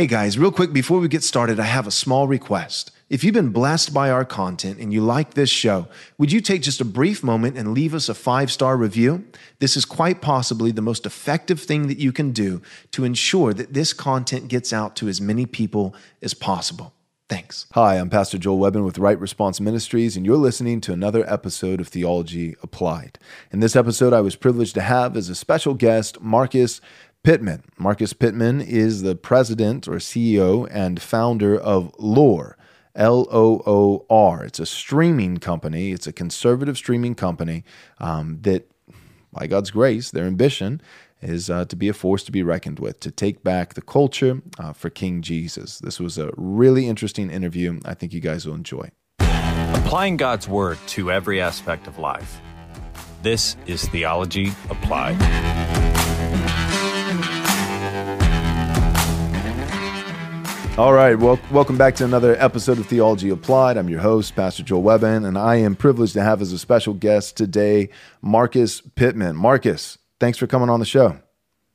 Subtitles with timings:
[0.00, 2.90] Hey guys, real quick before we get started, I have a small request.
[3.10, 6.62] If you've been blessed by our content and you like this show, would you take
[6.62, 9.26] just a brief moment and leave us a five star review?
[9.58, 13.74] This is quite possibly the most effective thing that you can do to ensure that
[13.74, 16.94] this content gets out to as many people as possible.
[17.28, 17.66] Thanks.
[17.74, 21.80] Hi, I'm Pastor Joel Webbin with Right Response Ministries, and you're listening to another episode
[21.80, 23.20] of Theology Applied.
[23.52, 26.80] In this episode, I was privileged to have as a special guest Marcus
[27.22, 27.64] Pittman.
[27.78, 32.56] Marcus Pittman is the president or CEO and founder of Loor,
[32.94, 34.44] L O O R.
[34.44, 35.92] It's a streaming company.
[35.92, 37.64] It's a conservative streaming company
[37.98, 38.70] um, that,
[39.32, 40.80] by God's grace, their ambition
[41.20, 44.40] is uh, to be a force to be reckoned with, to take back the culture
[44.58, 45.78] uh, for King Jesus.
[45.78, 47.80] This was a really interesting interview.
[47.84, 48.90] I think you guys will enjoy.
[49.18, 52.40] Applying God's Word to every aspect of life.
[53.22, 55.89] This is Theology Applied.
[60.80, 63.76] All right, well, welcome back to another episode of Theology Applied.
[63.76, 66.94] I'm your host, Pastor Joel Webbin, and I am privileged to have as a special
[66.94, 67.90] guest today
[68.22, 69.36] Marcus Pittman.
[69.36, 71.18] Marcus, thanks for coming on the show.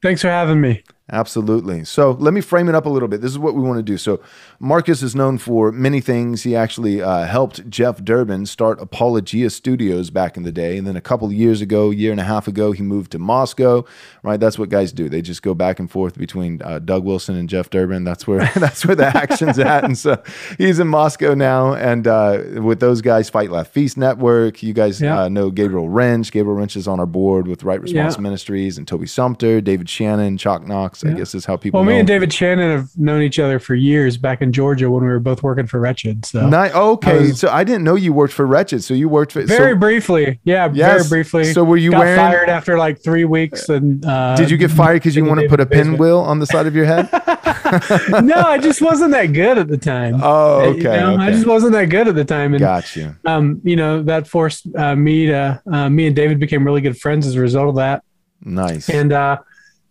[0.02, 0.82] Thanks for having me.
[1.12, 1.86] Absolutely.
[1.86, 3.22] So let me frame it up a little bit.
[3.22, 3.96] This is what we want to do.
[3.96, 4.20] So
[4.60, 6.42] Marcus is known for many things.
[6.42, 10.96] He actually uh, helped Jeff Durbin start Apologia Studios back in the day, and then
[10.96, 13.86] a couple of years ago, year and a half ago, he moved to Moscow.
[14.24, 15.08] Right, that's what guys do.
[15.08, 18.04] They just go back and forth between uh, Doug Wilson and Jeff Durbin.
[18.04, 19.84] That's where that's where the action's at.
[19.84, 20.22] And so
[20.58, 24.64] he's in Moscow now, and uh, with those guys, Fight Laugh Feast Network.
[24.64, 25.22] You guys Yeah.
[25.22, 26.32] uh, know Gabriel Rench.
[26.32, 28.22] Gabriel Rench is on our board with Right Response Yeah.
[28.22, 30.95] Ministries, and Toby Sumpter, David Shannon, Chalk Knox.
[31.04, 31.16] I Yeah.
[31.16, 31.80] guess is how people.
[31.80, 32.08] Well, me and.
[32.08, 35.42] David Shannon have known each other for years back in Georgia when we were both
[35.44, 36.26] working for Wretched.
[36.26, 38.84] So Ni- okay, I was- so I didn't know you worked for Wretched.
[38.84, 41.08] So you worked for very so briefly, yeah, Yes.
[41.08, 41.46] very briefly.
[41.52, 43.68] So were you got wearing- fired after like three weeks?
[43.70, 45.98] And uh, Did you get fired because you want to put a basement.
[45.98, 47.10] pinwheel on the side of your head?
[48.24, 50.20] no, I just wasn't that good at the time.
[50.22, 50.78] Oh, Uh, okay.
[50.78, 53.16] you know, I just wasn't that good at the time, and Got you.
[53.26, 55.62] um, you know that forced uh, me to.
[55.72, 58.04] Uh, me and David became really good friends as a result of that.
[58.44, 58.90] Nice.
[58.90, 59.38] And uh,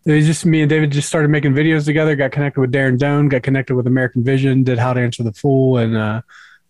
[0.05, 2.15] it was just me and David just started making videos together.
[2.15, 3.29] Got connected with Darren Doane.
[3.29, 4.63] Got connected with American Vision.
[4.63, 6.21] Did How to Answer the Fool and uh,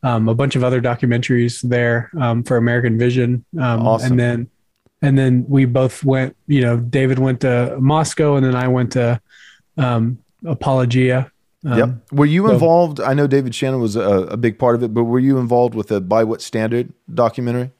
[0.04, 3.44] um, a bunch of other documentaries there um, for American Vision.
[3.60, 4.12] Um, Awesome.
[4.12, 4.50] And then
[5.02, 6.36] and then we both went.
[6.48, 9.22] You know, David went to Moscow, and then I went to
[9.78, 11.32] um, Apologia.
[11.66, 11.90] Um, yep.
[12.12, 13.00] Were you so- involved?
[13.02, 15.76] I know David Shannon was a, a big part of it, but were you involved
[15.76, 17.72] with the By What Standard documentary?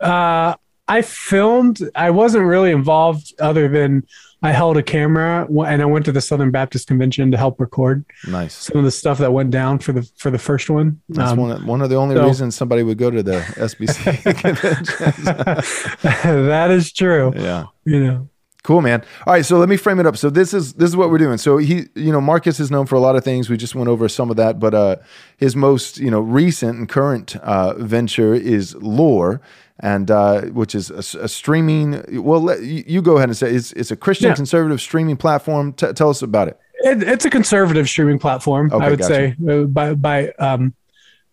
[0.00, 0.54] Uh,
[0.86, 1.80] I filmed.
[1.94, 4.06] I wasn't really involved, other than
[4.40, 8.04] I held a camera and I went to the Southern Baptist Convention to help record.
[8.28, 8.54] Nice.
[8.54, 11.00] some of the stuff that went down for the for the first one.
[11.08, 13.40] That's Um, one, of, one of the only so- reasons somebody would go to the
[13.56, 15.24] SBC convention.
[16.46, 17.32] that is true.
[17.36, 17.64] yeah.
[17.84, 18.28] You know,
[18.64, 19.02] Cool, man.
[19.26, 20.16] All right, so let me frame it up.
[20.16, 21.38] So this is this is what we're doing.
[21.38, 23.48] So he, you know, Marcus is known for a lot of things.
[23.48, 24.96] We just went over some of that, but uh,
[25.36, 29.40] his most, you know, recent and current uh, venture is Loor,
[29.78, 32.02] and uh, which is a streaming.
[32.22, 34.34] Well, let, you, you go ahead and say it's it's a Christian Yeah.
[34.34, 35.72] conservative streaming platform.
[35.72, 36.58] T- tell us about it.
[36.80, 38.70] it, it's a conservative streaming platform.
[38.72, 39.14] Okay, I would gotcha.
[39.14, 40.74] say uh, by by um,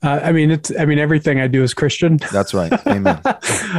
[0.03, 2.17] uh, I mean it's I mean everything I do is Christian.
[2.31, 2.71] That's right.
[2.87, 3.19] Amen.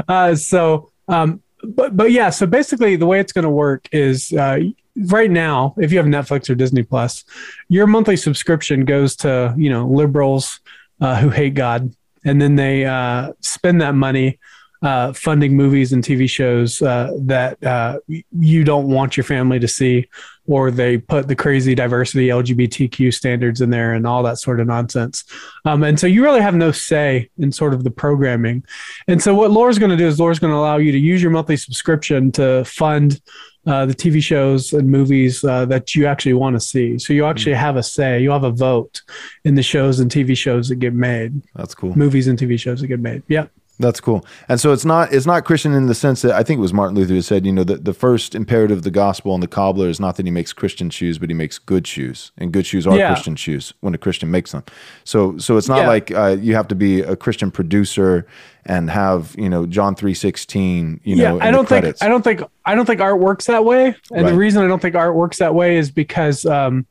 [0.08, 1.40] uh, so um,
[1.75, 2.31] but but yeah.
[2.31, 4.32] So basically, the way it's going to work is.
[4.32, 4.60] Uh,
[4.99, 7.22] Right now, if you have Netflix or Disney Plus,
[7.69, 10.59] your monthly subscription goes to you know liberals
[11.03, 11.94] uh, who hate God,
[12.25, 14.38] and then they uh, spend that money
[14.82, 19.69] uh, funding movies and TV shows uh, that uh, you don't want your family to
[19.69, 20.09] see,
[20.46, 24.66] or they put the crazy diversity LGBTQ standards in there and all that sort of
[24.66, 25.24] nonsense.
[25.64, 28.64] Um, and so you really have no say in sort of the programming.
[29.08, 31.20] And so what Loor's going to do is Loor's going to allow you to use
[31.22, 33.20] your monthly subscription to fund.
[33.66, 37.00] Uh, the TV shows and movies uh, that you actually want to see.
[37.00, 39.02] So you actually have a say, you have a vote
[39.44, 41.98] in the shows and TV shows that get made, That's cool.
[41.98, 43.24] movies and TV shows that get made.
[43.26, 43.46] Yeah.
[43.78, 44.25] That's cool.
[44.48, 46.72] And so it's not it's not Christian in the sense that I think it was
[46.72, 49.48] Martin Luther who said, you know, the, the first imperative of the gospel and the
[49.48, 52.32] cobbler is not that he makes Christian shoes, but he makes good shoes.
[52.38, 53.09] And good shoes are Yeah.
[53.12, 54.64] Christian shoes when a Christian makes them.
[55.05, 55.88] So so it's not Yeah.
[55.88, 58.26] like uh, you have to be a Christian producer
[58.64, 61.84] and have, you know, John 3:16, you know, yeah, in I don't think.
[62.02, 63.94] I don't think I don't think art works that way.
[64.11, 64.31] And Right.
[64.31, 66.87] the reason I don't think art works that way is because um,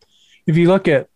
[0.47, 1.09] if you look at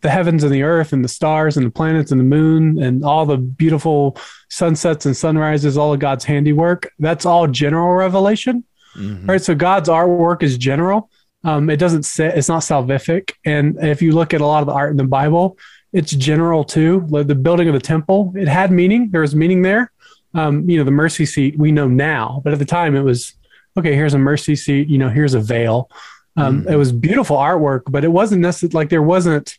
[0.00, 3.04] the heavens and the earth and the stars and the planets and the moon and
[3.04, 4.16] all the beautiful
[4.48, 8.64] sunsets and sunrises, all of God's handiwork, that's all general revelation.
[8.96, 9.28] Mhm.
[9.28, 9.42] Right.
[9.42, 11.10] So God's artwork is general.
[11.44, 13.32] Um, it doesn't say it's not salvific.
[13.44, 15.56] And if you look at a lot of the art in the Bible,
[15.92, 17.06] it's general too.
[17.08, 19.10] Like the building of the temple, it had meaning.
[19.10, 19.92] There was meaning there.
[20.34, 23.34] Um, you know, the mercy seat we know now, but at the time it was
[23.78, 23.94] okay.
[23.94, 24.88] Here's a mercy seat.
[24.88, 25.90] You know, here's a veil.
[26.36, 26.70] Um, Mhm.
[26.72, 29.58] It was beautiful artwork, but it wasn't necessarily like there wasn't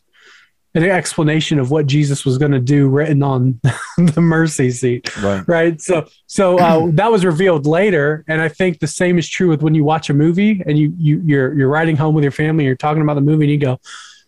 [0.74, 3.60] an explanation of what Jesus was going to do written on
[3.98, 5.46] the mercy seat Right.
[5.48, 9.48] right so so uh, that was revealed later and i think the same is true
[9.48, 12.30] with when you watch a movie and you you you're you're riding home with your
[12.30, 13.80] family you're talking about the movie and you go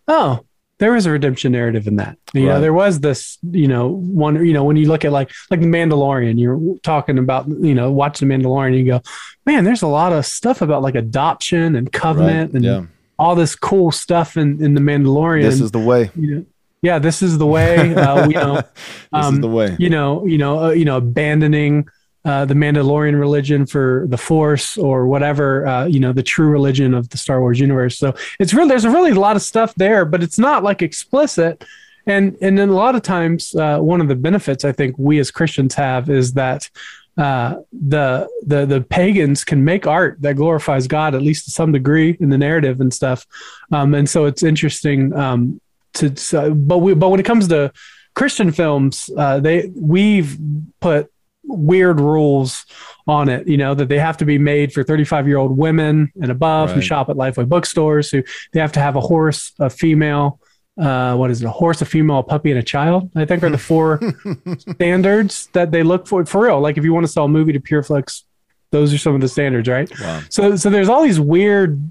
[0.09, 0.41] oh
[0.79, 2.55] there was a redemption narrative in that you Right.
[2.55, 5.61] know there was this you know one you know when you look at like like
[5.61, 9.01] the mandalorian you're talking about you know watch the mandalorian you go
[9.47, 12.57] man there's a lot of stuff about like adoption and covenant Right.
[12.57, 12.83] and Yeah.
[13.23, 16.11] All this cool stuff in in the mandalorian This is the way.
[16.17, 16.47] you know,
[16.83, 18.71] yeah this is the way uh, you know this
[19.13, 19.77] um, is the way.
[19.79, 21.87] you know, you know, uh, you know, abandoning
[22.25, 26.95] uh, the Mandalorian religion for the Force or whatever, uh, you know, the true religion
[26.95, 27.99] of the Star Wars universe.
[27.99, 30.83] So it's really there's a really a lot of stuff there, but it's not like
[30.83, 31.65] explicit.
[32.07, 35.19] And and then a lot of times, uh, one of the benefits I think we
[35.19, 36.71] as Christians have is that
[37.17, 41.73] uh, the the the pagans can make art that glorifies God at least to some
[41.73, 43.27] degree in the narrative and stuff.
[43.71, 45.61] Um, and so it's interesting um,
[45.95, 46.17] to.
[46.17, 47.73] So, but we but when it comes to
[48.15, 50.39] Christian films, uh, they we've
[50.81, 51.13] put
[51.45, 52.65] weird rules
[53.07, 53.47] on it.
[53.47, 56.71] You know that they have to be made for 35 year old women and above
[56.71, 58.11] who shop at Lifeway bookstores.
[58.11, 58.23] Who
[58.53, 60.41] they have to have a horse, a female.
[60.79, 61.47] Uh, what is it?
[61.47, 63.11] A horse, a female, a puppy, and a child.
[63.15, 64.01] I think are the four
[64.59, 66.25] standards that they look for.
[66.25, 68.23] For real, like if you want to sell a movie to PureFlix,
[68.71, 69.91] those are some of the standards, right?
[70.01, 70.23] Wow.
[70.31, 71.91] So so there's all these weird,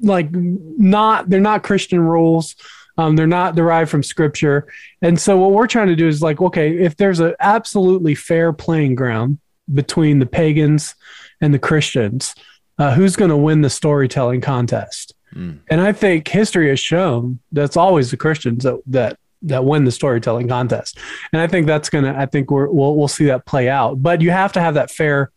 [0.00, 2.56] like not they're not Christian rules.
[2.96, 4.68] Um, they're not derived from scripture.
[5.02, 8.52] And so what we're trying to do is like, okay, if there's an absolutely fair
[8.52, 9.38] playing ground
[9.72, 10.94] between the pagans
[11.40, 12.34] and the Christians,
[12.78, 15.13] uh, who's going to win the storytelling contest?
[15.34, 15.60] Mm.
[15.68, 19.92] And I think history has shown that's always the Christians that that that win the
[19.92, 20.98] storytelling contest.
[21.32, 22.14] And I think that's gonna.
[22.16, 24.02] I think we're, we'll we'll see that play out.
[24.02, 25.30] But you have to have that fair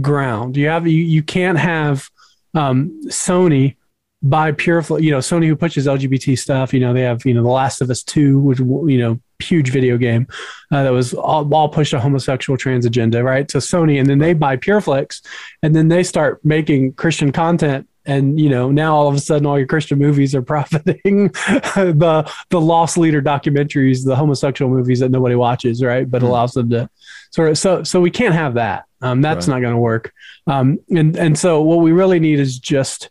[0.00, 0.56] ground.
[0.56, 2.08] You have you you can't have
[2.54, 3.76] um, Sony
[4.24, 6.72] buy pure you know Sony who pushes LGBT stuff.
[6.72, 9.70] You know they have you know The Last of Us Two, which you know huge
[9.70, 10.26] video game
[10.70, 13.50] uh, that was all, all pushed a homosexual trans agenda, right?
[13.50, 15.20] So Sony, and then they buy PureFlix,
[15.62, 17.88] and then they start making Christian content.
[18.04, 22.30] And you know now all of a sudden all your Christian movies are profiting the
[22.50, 26.10] the lost leader documentaries, the homosexual movies that nobody watches, right?
[26.10, 26.28] But Hmm.
[26.28, 26.88] allows them to
[27.30, 28.84] sort of so so we can't have that.
[29.00, 29.54] Um, that's Right.
[29.54, 30.12] not going to work.
[30.46, 33.10] Um, and and so what we really need is just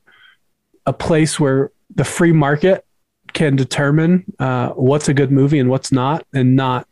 [0.86, 2.86] a place where the free market
[3.34, 6.86] can determine uh, what's a good movie and what's not, and not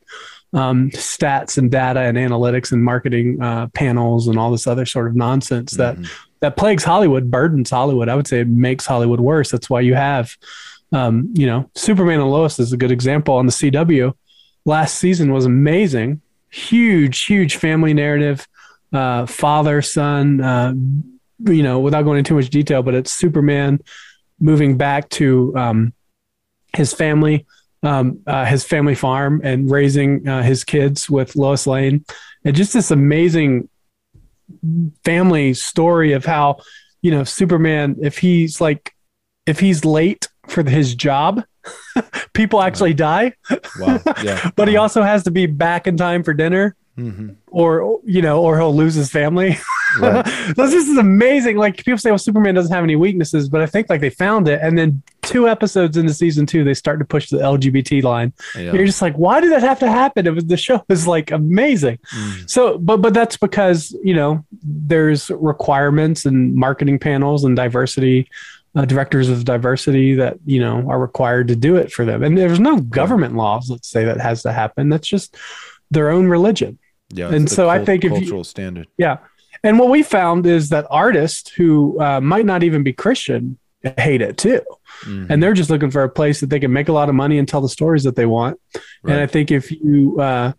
[0.53, 5.07] um, stats and data and analytics and marketing uh, panels and all this other sort
[5.07, 6.07] of nonsense that Mhm.
[6.41, 8.09] That plagues Hollywood, burdens Hollywood.
[8.09, 9.51] I would say it makes Hollywood worse.
[9.51, 10.35] That's why you have,
[10.91, 14.13] um, you know, Superman and Lois is a good example on the CW.
[14.65, 18.47] Last season was amazing, huge, huge family narrative,
[18.93, 20.41] uh, father son.
[20.41, 20.73] Uh,
[21.45, 23.79] you know, without going into too much detail, but it's Superman
[24.39, 25.93] moving back to um,
[26.75, 27.45] his family,
[27.83, 32.03] um, uh, his family farm, and raising uh, his kids with Lois Lane,
[32.43, 33.69] and just this amazing
[35.03, 36.59] family story of how
[37.01, 38.93] you know Superman, if he's like,
[39.45, 41.43] if he's late for his job,
[42.33, 43.33] people actually die,
[43.79, 43.99] Wow.
[44.23, 44.49] Yeah.
[44.55, 46.75] but he also has to be back in time for dinner.
[46.97, 47.37] Mhm.
[47.47, 49.57] Or you know, or he'll lose his family.
[49.99, 50.25] Right.
[50.55, 51.57] this is amazing.
[51.57, 54.47] Like people say, well, Superman doesn't have any weaknesses, but I think like they found
[54.47, 58.33] it, and then two episodes into season two, they start to push the LGBT line.
[58.55, 58.73] Yeah.
[58.73, 60.27] You're just like, why did that have to happen?
[60.27, 61.99] It was the show is like amazing.
[62.15, 62.49] Mm.
[62.49, 68.27] So, but but that's because you know there's requirements and marketing panels and diversity
[68.75, 72.37] uh, directors of diversity that you know are required to do it for them, and
[72.37, 73.69] there's no government laws.
[73.69, 74.89] Let's say that has to happen.
[74.89, 75.35] That's just
[75.91, 76.77] their own religion.
[77.11, 77.33] Yeah.
[77.33, 78.87] And so I think if you- cultural standard.
[78.97, 79.17] Yeah.
[79.63, 83.57] And what we found is that artists who uh, might not even be Christian
[83.97, 84.61] hate it too.
[85.03, 85.29] Mhm.
[85.29, 87.37] And they're just looking for a place that they can make a lot of money
[87.37, 88.59] and tell the stories that they want.
[89.05, 90.51] And I think if you, uh,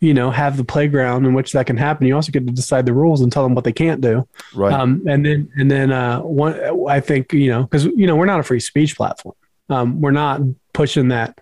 [0.00, 2.86] you know, have the playground in which that can happen, you also get to decide
[2.86, 4.28] the rules and tell them what they can't do.
[4.54, 4.72] right.
[4.72, 6.54] Um, and then, and then, uh, one,
[6.88, 9.34] I think, you know, cause you know, we're not a free speech platform.
[9.70, 10.40] Um, we're not
[10.72, 11.38] pushing that,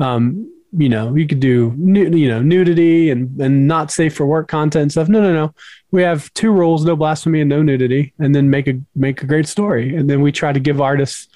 [0.00, 4.48] um, you know, you could do, you know, nudity and, and not safe for work
[4.48, 5.08] content and stuff.
[5.08, 5.54] No, no, no.
[5.90, 9.26] We have two rules, no blasphemy and no nudity, and then make a, make a
[9.26, 9.94] great story.
[9.94, 11.28] And then we try to give artists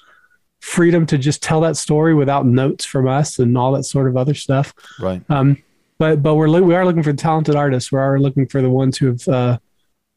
[0.61, 4.17] freedom to just tell that story without notes from us and all that sort of
[4.17, 4.73] other stuff.
[5.01, 5.23] right.
[5.29, 5.63] Um,
[5.99, 7.91] but but we're we are looking for talented artists.
[7.91, 9.59] We are looking for the ones who have uh,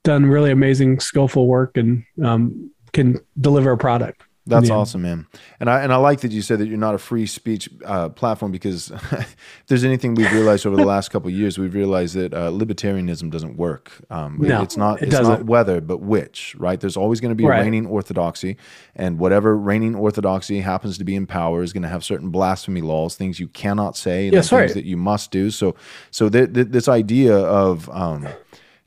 [0.03, 4.23] done really amazing, skillful work and um, can deliver a product.
[4.49, 4.75] That's Yeah.
[4.75, 5.27] awesome, man.
[5.59, 8.09] And I and I like that you said that you're not a free speech uh,
[8.09, 9.35] platform because if
[9.67, 13.29] there's anything we've realized over the last couple of years, we've realized that uh, libertarianism
[13.31, 13.91] doesn't work.
[14.09, 15.01] Um, No, it's not.
[15.01, 16.55] it it's not whether, but which.
[16.57, 16.79] Right?
[16.79, 17.61] There's always going to be Right.
[17.61, 18.57] reigning orthodoxy,
[18.95, 22.81] and whatever reigning orthodoxy happens to be in power is going to have certain blasphemy
[22.81, 24.73] laws, things you cannot say, and Yes, things right.
[24.73, 25.51] that you must do.
[25.51, 25.75] So,
[26.11, 28.27] so th- th- this idea of um,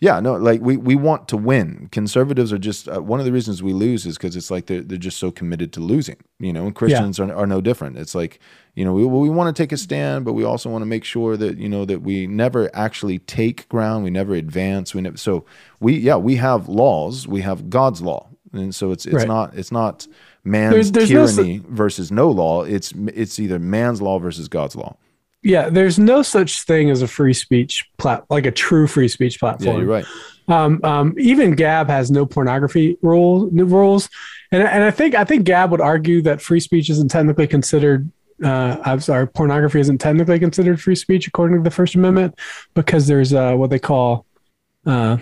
[0.03, 1.89] yeah, no, like we, we want to win.
[1.93, 4.81] Conservatives are just uh, one of the reasons we lose is because it's like they're
[4.81, 6.67] they're just so committed to losing, you know.
[6.67, 7.97] And Christians are, are no different.
[7.97, 8.41] It's like
[8.75, 11.05] you know we we want to take a stand, but we also want to make
[11.05, 14.93] sure that you know that we never actually take ground, we never advance.
[14.93, 15.45] We never so
[15.79, 19.29] we yeah we have laws, we have God's law, and so it's it's Right.
[19.29, 20.09] not it's not
[20.43, 22.65] man's There's- there's no tyranny versus no law.
[22.65, 24.97] It's it's either man's law versus God's law.
[25.43, 29.41] Yeah, there's no such thing as a free speech plat, like a true free speech
[29.41, 29.77] platform.
[29.77, 30.05] Yeah, you're right.
[30.49, 34.09] Um, um, even Gab has no pornography rule new rules,
[34.53, 38.11] and and I think I think Gab would argue that free speech isn't technically considered.
[38.43, 42.39] Uh, I'm sorry, pornography isn't technically considered free speech according to the First Amendment
[42.75, 44.27] because there's uh, what they call,
[44.85, 45.19] uh,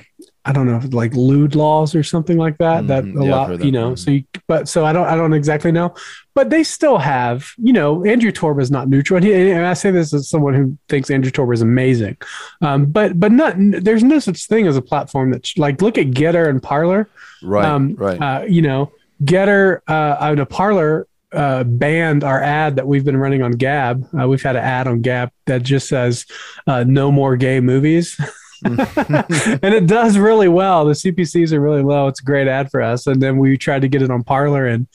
[0.47, 2.87] I don't know, like lewd laws or something like that.
[2.87, 3.20] That Mhm.
[3.20, 3.78] a Yeah, lot, heard you that.
[3.78, 3.90] know.
[3.92, 3.99] Mhm.
[3.99, 5.92] So, you, but so I don't I don't exactly know,
[6.35, 9.75] but they still have, you know, Andrew Torba is not neutral, and, he, and I
[9.75, 12.16] say this as someone who thinks Andrew Torba is amazing,
[12.62, 16.06] um, but but not there's no such thing as a platform that like look at
[16.12, 17.09] GETTR and Parler,
[17.42, 18.18] Right, um, right.
[18.20, 18.92] uh, you know,
[19.25, 24.04] GETTR uh, on a Parler uh, banned our ad that we've been running on Gab.
[24.18, 26.25] Uh, we've had an ad on Gab that just says
[26.66, 28.18] uh, "No more gay movies."
[28.64, 30.85] and it does really well.
[30.85, 32.09] The CPCs are really low.
[32.09, 33.07] It's a great ad for us.
[33.07, 34.87] And then we tried to get it on Parler, and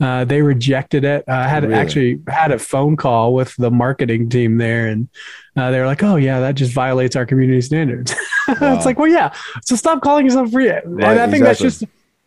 [0.00, 1.24] uh, they rejected it.
[1.28, 1.74] Uh, I had Really?
[1.74, 5.08] actually had a phone call with the marketing team there, and
[5.56, 8.14] uh, they were like, "Oh yeah, that just violates our community standards."
[8.60, 8.74] Wow.
[8.74, 9.32] it's like, well, yeah.
[9.62, 10.68] So stop calling yourself free.
[10.70, 11.84] and I think that's just.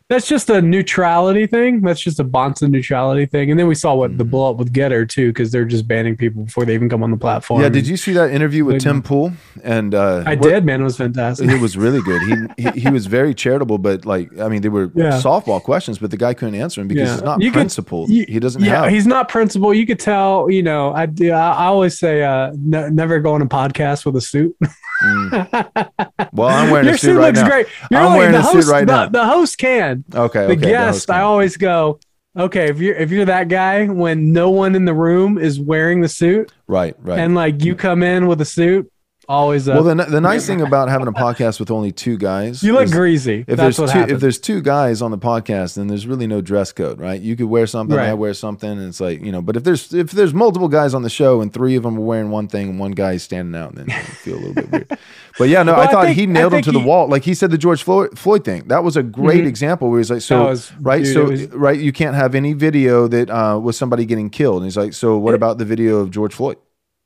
[0.09, 1.81] That's just a neutrality thing.
[1.81, 3.49] That's just a Bahnsen neutrality thing.
[3.49, 4.17] And then we saw what Mm-hmm.
[4.17, 7.01] the blow up with GETTR too, because they're just banning people before they even come
[7.03, 7.61] on the platform.
[7.61, 9.01] Yeah, did you see that interview with Big Tim.
[9.01, 9.31] Pool?
[9.63, 10.81] And uh, I what- did, man.
[10.81, 11.49] It was fantastic.
[11.49, 12.21] It was really good.
[12.57, 15.11] He, he he was very charitable, but like I mean, they were Yeah.
[15.21, 17.13] softball questions, but the guy couldn't answer them because Yeah.
[17.15, 18.09] he's not You could- principled.
[18.09, 18.91] You- he doesn't yeah, have.
[18.91, 19.73] he's not principal.
[19.73, 21.07] You could tell, you know, I.
[21.23, 24.55] I, always say, uh, ne- never go on a podcast with a suit.
[26.33, 27.47] well, I'm wearing Your a suit, suit right looks now.
[27.47, 27.67] great.
[27.91, 29.09] You're I'm wearing the a suit host, right the, now.
[29.09, 30.03] The host can.
[30.13, 30.61] Okay, The okay.
[30.61, 31.99] guest, host I always go.
[32.37, 36.01] Okay, if you're if you're that guy when no one in the room is wearing
[36.01, 37.19] the suit right, right.
[37.19, 38.91] and like you come in with a suit,
[39.29, 39.75] always up.
[39.83, 42.89] well, the the nice thing about having a podcast with only two guys, you look
[42.91, 43.39] greasy.
[43.41, 44.13] If That's there's what two, happens.
[44.15, 47.19] if there's two guys on the podcast, then there's really no dress code, right?
[47.21, 48.13] You could wear something, I Right.
[48.13, 49.41] wear something, and it's like you know.
[49.41, 52.01] But if there's if there's multiple guys on the show and three of them are
[52.01, 54.53] wearing one thing and one guy is standing out, and then I feel a little
[54.53, 54.97] bit weird.
[55.39, 57.07] But yeah, no, Well, I I thought think- he nailed him to the wall.
[57.07, 58.65] Like he said, the George Floyd, Floyd thing.
[58.67, 59.47] That was a great Mhm.
[59.47, 62.53] example where he's like, so was- right, dude, so was- right, you can't have any
[62.53, 64.57] video that uh, was somebody getting killed.
[64.57, 66.57] And he's like, so what about the video of George Floyd?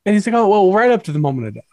[0.07, 1.63] And he's like, oh well, right up to the moment of death.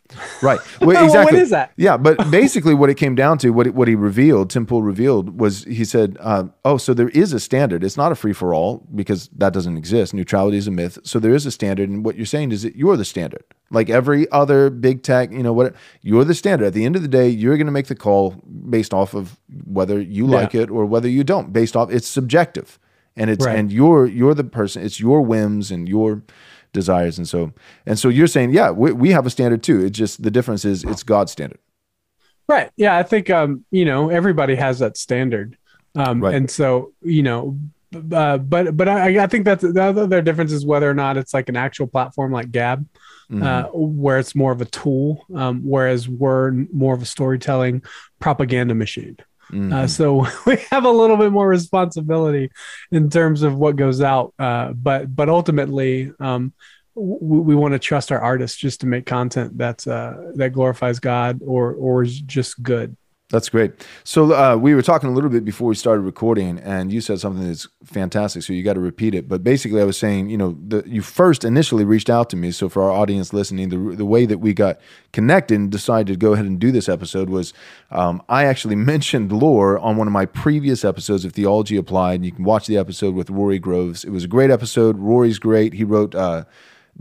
[0.42, 0.60] Right.
[0.80, 1.38] Well, Well, what exactly.
[1.40, 1.72] is that?
[1.76, 4.82] Yeah, but basically, what it came down to, what it, what he revealed, Tim Pool
[4.82, 7.82] revealed, was he said, uh, "Oh, so there is a standard.
[7.82, 10.12] It's not a free for all because that doesn't exist.
[10.12, 10.98] Neutrality is a myth.
[11.04, 13.44] So there is a standard, and what you're saying is that you're the standard.
[13.70, 15.74] Like every other big tech, you know what?
[16.02, 16.66] You're the standard.
[16.66, 18.32] At the end of the day, you're going to make the call
[18.68, 20.36] based off of whether you Yeah.
[20.36, 21.52] like it or whether you don't.
[21.52, 22.78] Based off, it's subjective,
[23.16, 23.58] and it's Right.
[23.58, 24.82] and you're you're the person.
[24.82, 26.22] It's your whims and your
[26.74, 27.52] desires, and so
[27.86, 29.82] and so you're saying, yeah, we, we have a standard too.
[29.82, 31.58] It's just the difference is it's God's standard.
[32.46, 32.70] Right.
[32.76, 32.94] Yeah.
[32.98, 35.56] I think, um, you know, everybody has that standard.
[35.94, 36.34] Um, Right.
[36.34, 37.58] and so, you know,
[38.12, 41.32] uh, but, but I, I think that's the other difference is whether or not it's
[41.32, 42.86] like an actual platform like Gab,
[43.30, 43.42] Mm-hmm.
[43.42, 47.82] uh, where it's more of a tool, um, whereas we're more of a storytelling
[48.20, 49.16] propaganda machine.
[49.50, 49.72] Mm-hmm.
[49.72, 52.50] Uh, so we have a little bit more responsibility
[52.90, 54.34] in terms of what goes out.
[54.38, 56.52] Uh, but but ultimately, um,
[56.94, 61.00] we, we want to trust our artists just to make content that's uh, that glorifies
[61.00, 62.96] God or or is just good.
[63.30, 63.72] That's great.
[64.04, 67.20] So uh, we were talking a little bit before we started recording, and you said
[67.20, 68.42] something that's fantastic.
[68.42, 69.28] So you got to repeat it.
[69.28, 72.50] But basically, I was saying, you know, the, you first initially reached out to me.
[72.50, 74.78] So for our audience listening, the the way that we got
[75.12, 77.54] connected and decided to go ahead and do this episode was,
[77.90, 82.26] um, I actually mentioned Loor on one of my previous episodes of Theology Applied.
[82.26, 84.04] You can watch the episode with Rory Groves.
[84.04, 84.98] It was a great episode.
[84.98, 85.72] Rory's great.
[85.72, 86.14] He wrote.
[86.14, 86.44] Uh,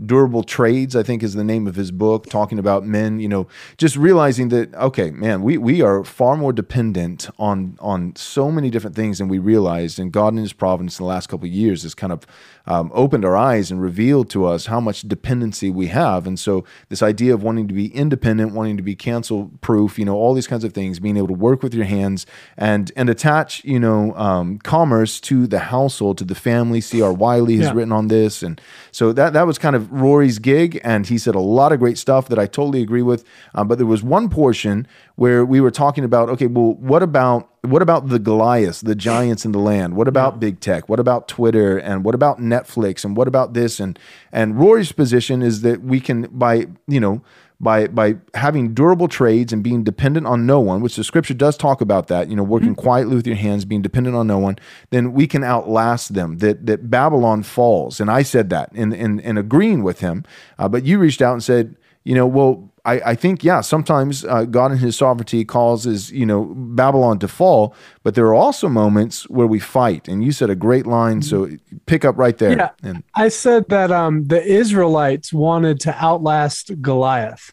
[0.04, 3.46] Durable Trades, I think is the name of his book, talking about men, you know,
[3.78, 8.70] just realizing that, okay, man, we, we are far more dependent on, on so many
[8.70, 9.98] different things than we realized.
[9.98, 12.26] And God in his providence in the last couple of years has kind of
[12.66, 16.26] um, opened our eyes and revealed to us how much dependency we have.
[16.26, 20.04] And so this idea of wanting to be independent, wanting to be cancel proof, you
[20.06, 22.24] know, all these kinds of things, being able to work with your hands
[22.56, 26.80] and, and attach, you know, um, commerce to the household, to the family.
[26.80, 27.12] C.R.
[27.12, 27.72] Wiley has Yeah.
[27.74, 28.42] written on this.
[28.42, 28.60] And
[28.90, 30.80] so that, that was kind of Rory's gig.
[30.84, 33.24] And he said a lot of great stuff that I totally agree with.
[33.54, 34.86] Um, but there was one portion
[35.16, 39.46] where we were talking about, okay, well, what about what about the Goliaths, the giants
[39.46, 39.96] in the land?
[39.96, 40.88] What about big tech?
[40.88, 41.78] What about Twitter?
[41.78, 43.04] And what about Netflix?
[43.04, 43.80] And what about this?
[43.80, 43.98] And
[44.32, 47.22] and Rory's position is that we can by you know
[47.60, 51.56] by by having durable trades and being dependent on no one, which the scripture does
[51.56, 54.58] talk about that, you know, working quietly with your hands, being dependent on no one,
[54.90, 56.38] then we can outlast them.
[56.38, 60.24] That that Babylon falls, and I said that in in, in agreeing with him.
[60.58, 64.24] Uh, but you reached out and said, you know, well, I, I think yeah, sometimes
[64.24, 68.68] uh, God in His sovereignty causes you know Babylon to fall, but there are also
[68.68, 70.08] moments where we fight.
[70.08, 71.48] And you said a great line, so
[71.86, 72.56] pick up right there.
[72.56, 72.70] Yeah.
[72.82, 77.52] And I said that um, the Israelites wanted to outlast Goliath,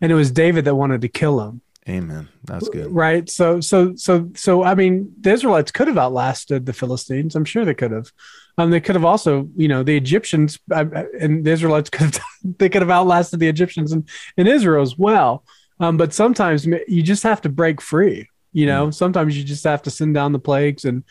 [0.00, 1.62] and it was David that wanted to kill him.
[1.88, 2.28] Amen.
[2.44, 2.90] That's good.
[2.90, 3.30] Right.
[3.30, 7.36] So, so, so, so, I mean, the Israelites could have outlasted the Philistines.
[7.36, 8.10] I'm sure they could have.
[8.58, 12.24] Um, they could have also, you know, the Egyptians and the Israelites could have,
[12.58, 15.44] they could have outlasted the Egyptians and, in Israel as well.
[15.78, 18.28] Um, but sometimes you just have to break free.
[18.52, 21.04] You know, sometimes you just have to send down the plagues and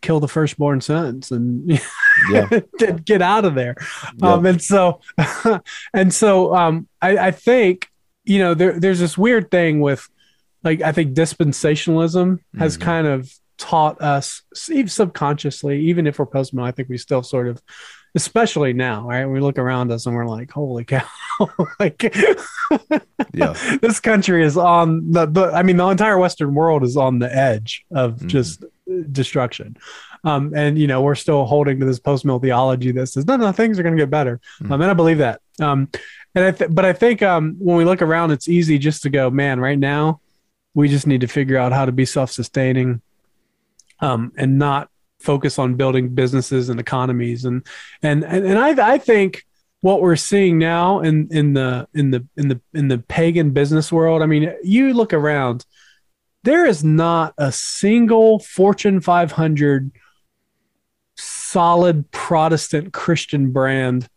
[0.00, 1.68] kill the firstborn sons and
[2.30, 2.60] Yeah.
[3.04, 3.74] get, out of there.
[4.18, 4.34] Yeah.
[4.34, 5.00] Um, and so,
[5.94, 7.88] and so, um, I, I think,
[8.24, 10.08] you know, there, there's this weird thing with,
[10.62, 12.80] like, I think dispensationalism has Mhm.
[12.80, 17.46] kind of taught us, even subconsciously, even if we're postmodern, I think we still sort
[17.48, 17.62] of,
[18.14, 19.24] especially now, right?
[19.26, 21.04] We look around us and we're like, holy cow,
[21.80, 22.02] like,
[23.32, 23.54] Yeah.
[23.80, 27.34] this country is on the, the, I mean, the entire Western world is on the
[27.34, 28.26] edge of Mhm.
[28.26, 28.64] just
[29.10, 29.76] destruction.
[30.24, 33.36] Um, and you know, we're still holding to this post mill theology that says, no,
[33.36, 34.40] no, things are going to get better.
[34.60, 34.70] Mhm.
[34.70, 35.40] Um, and I believe that.
[35.60, 35.88] Um,
[36.34, 39.10] and I, th- but I think um, when we look around, it's easy just to
[39.10, 40.20] go, man, right now,
[40.74, 43.02] we just need to figure out how to be self sustaining
[44.02, 44.90] um, and not
[45.20, 47.46] focus on building businesses and economies.
[47.46, 47.64] And,
[48.02, 49.44] and, and, and I, I think,
[49.80, 53.90] what we're seeing now in in the in the in the in the pagan business
[53.90, 55.66] world i mean you look around
[56.44, 59.90] there is not a single fortune 500
[61.16, 64.08] solid protestant christian brand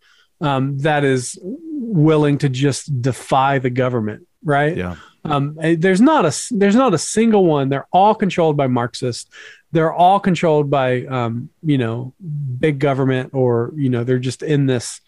[0.42, 4.98] um, that is willing to just defy the government right Yeah.
[5.24, 7.70] um, eh, there's not a there's not a single one.
[7.70, 9.30] They're all controlled by Marxists.
[9.76, 12.14] They're all controlled by um, you know
[12.60, 15.02] big government, or you know they're just in this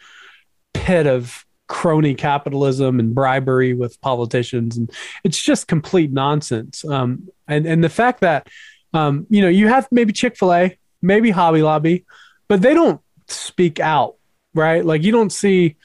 [0.73, 4.91] pit of crony capitalism and bribery with politicians, and
[5.23, 6.83] it's just complete nonsense.
[6.83, 8.47] Um, and and the fact that
[8.93, 12.05] um, you know you have maybe Chick Fil A, maybe Hobby Lobby,
[12.49, 12.99] but they don't
[13.29, 14.15] speak out,
[14.53, 14.83] right?
[14.83, 15.77] Like you don't see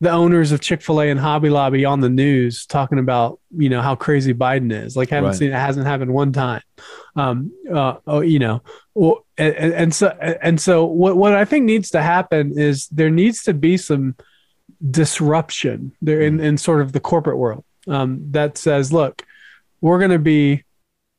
[0.00, 3.96] the owners of Chick-fil-A and Hobby Lobby on the news talking about, you know, how
[3.96, 4.96] crazy Biden is.
[4.96, 5.36] Like haven't Right.
[5.36, 6.62] seen it hasn't happened one time.
[7.16, 8.62] Um uh oh, you know,
[8.94, 13.10] well, and, and so and so what what I think needs to happen is there
[13.10, 14.14] needs to be some
[14.90, 19.24] disruption there in, in sort of the corporate world um, that says, look,
[19.80, 20.64] we're going to be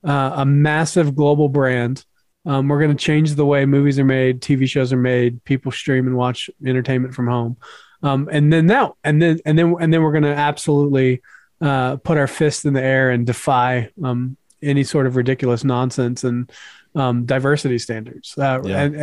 [0.07, 2.05] uh, a massive global brand.
[2.45, 5.71] Um, we're going to change the way movies are made, TV shows are made, people
[5.71, 7.57] stream and watch entertainment from home.
[8.01, 11.21] Um, and then now, and then, and then, and then we're going to absolutely
[11.61, 16.23] uh, put our fist in the air and defy um, any sort of ridiculous nonsense
[16.23, 16.51] and
[16.95, 18.37] um, diversity standards.
[18.37, 18.81] Uh, Yeah.
[18.81, 18.95] and,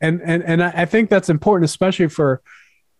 [0.00, 2.40] and, and, and I think that's important, especially for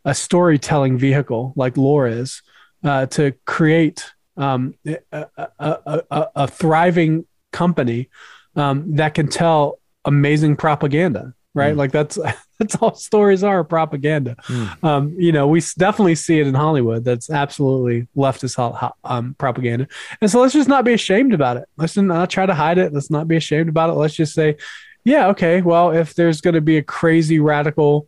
[0.05, 2.43] a storytelling vehicle like Loor is
[2.85, 4.05] uh, to create
[4.37, 5.27] um, a, a,
[5.59, 8.09] a, a, a thriving company
[8.55, 11.79] um, that can tell amazing propaganda right Mm.
[11.79, 12.19] like that's
[12.59, 14.85] that's all stories are propaganda Mm.
[14.85, 18.57] um, you know we definitely see it in hollywood that's absolutely leftist
[19.03, 19.89] um, propaganda
[20.21, 22.93] and so let's just not be ashamed about it let's not try to hide it
[22.93, 24.57] let's not be ashamed about it let's just say
[25.05, 28.07] yeah okay well if there's going to be a crazy radical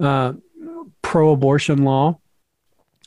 [0.00, 0.32] uh,
[1.02, 2.18] pro-abortion law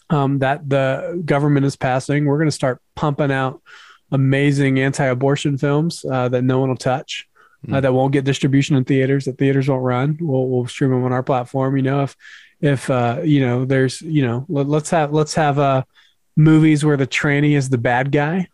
[0.09, 2.25] um, that the government is passing.
[2.25, 3.61] We're going to start pumping out
[4.11, 7.27] amazing anti-abortion films uh, that no one will touch,
[7.71, 10.17] uh, that won't get distribution in theaters, that theaters won't run.
[10.19, 11.77] We'll, we'll stream them on our platform.
[11.77, 12.15] You know, if
[12.61, 15.83] if uh, you know, there's you know, let, let's have let's have uh,
[16.35, 18.47] movies where the tranny is the bad guy.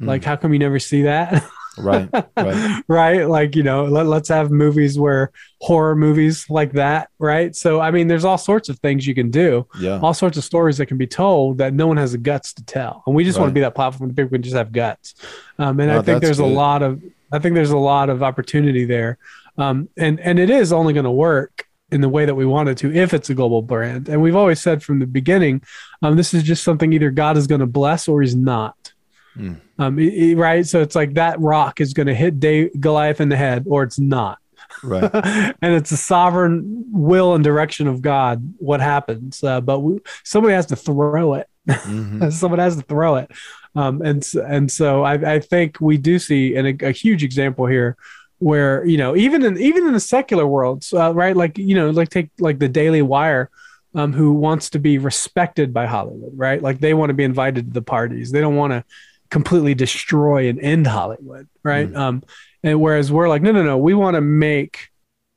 [0.00, 0.06] Mm.
[0.06, 1.44] Like, how come you never see that?
[1.76, 2.08] Right.
[2.36, 2.82] Right.
[2.88, 3.28] right?
[3.28, 7.54] Like, you know, let, let's have movies where horror movies like that, right?
[7.54, 10.00] So, I mean, there's all sorts of things you can do, Yeah.
[10.00, 12.64] all sorts of stories that can be told that no one has the guts to
[12.64, 13.02] tell.
[13.06, 15.14] And we just want to be that platform that people can just have guts.
[15.58, 18.22] Um, and No, I think there's a lot of, I think there's a lot of
[18.22, 19.18] opportunity there.
[19.56, 22.68] Um, and, and it is only going to work in the way that we want
[22.68, 24.08] it to if it's a global brand.
[24.08, 25.62] And we've always said from the beginning,
[26.02, 28.92] um, this is just something either God is going to bless or he's not.
[29.36, 29.60] Mm.
[29.78, 30.66] Um, it- right.
[30.66, 33.82] So it's like that rock is going to hit Dave, Goliath in the head or
[33.82, 34.38] it's not.
[34.82, 35.10] Right.
[35.14, 39.42] and it's the sovereign will and direction of God what happens.
[39.42, 41.48] Uh, but we, somebody has to throw it.
[41.68, 42.32] Mhm.
[42.32, 43.30] Someone has to throw it.
[43.78, 47.96] Um, and and so I, I think we do see an, a, huge example here
[48.38, 51.36] where you know even in even in the secular world, uh, right?
[51.36, 53.50] Like you know, like take like the Daily Wire.
[53.94, 56.60] Um, who wants to be respected by Hollywood, right?
[56.60, 58.30] Like they want to be invited to the parties.
[58.30, 58.84] They don't want to
[59.30, 61.92] completely destroy and end Hollywood, right?
[61.96, 62.22] Um,
[62.62, 64.90] and whereas we're like, no, no, no, we want to make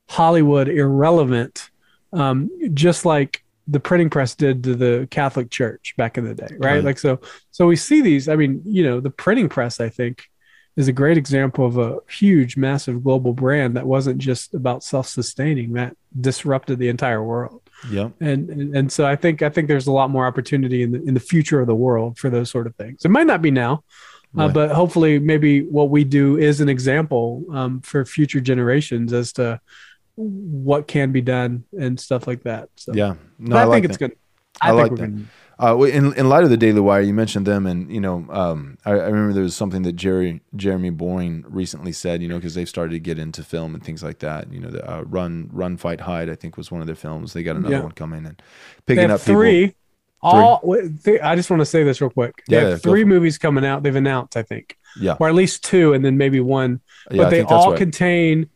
[0.09, 1.71] Hollywood irrelevant,
[2.11, 6.47] um, just like the printing press did to the Catholic Church back in the day,
[6.51, 6.75] right?
[6.75, 6.83] Right.
[6.83, 7.19] Like so,
[7.51, 8.27] so we see these.
[8.27, 10.25] I mean, you know, the printing press, I think,
[10.77, 15.73] is a great example of a huge, massive global brand that wasn't just about self-sustaining.
[15.73, 18.09] That disrupted the entire world, Yeah.
[18.19, 21.03] and and, and so I think I think there's a lot more opportunity in the
[21.03, 23.03] in the future of the world for those sort of things.
[23.05, 23.83] It might not be now.
[24.37, 24.53] Uh, Right.
[24.53, 29.59] but hopefully, maybe what we do is an example um, for future generations as to
[30.15, 32.69] what can be done and stuff like that.
[32.75, 33.15] So, Yeah.
[33.39, 34.09] No, I, I, like think it's that.
[34.09, 34.17] good.
[34.61, 35.07] I I, think like we're that.
[35.11, 35.25] gonna-
[35.59, 38.77] Uh, in in light of the Daily Wire, you mentioned them, and you know, um,
[38.83, 42.55] I, I remember there was something that Jerry Jeremy Boring recently said, you know, because
[42.55, 44.51] they've started to get into film and things like that.
[44.51, 47.33] You know, the uh, Run Run Fight Hide, I think was one of their films.
[47.33, 47.83] They got another Yeah.
[47.83, 48.41] one coming and
[48.87, 49.41] They picking have up people.
[49.41, 49.75] three.
[50.23, 52.41] All wait, th- I just want to say this real quick.
[52.47, 53.81] They Yeah, have three movies coming out.
[53.83, 56.79] They've announced, I think, Yeah, or at least two, and then maybe one.
[57.11, 58.37] yeah, I but they all contain.
[58.37, 58.49] all right.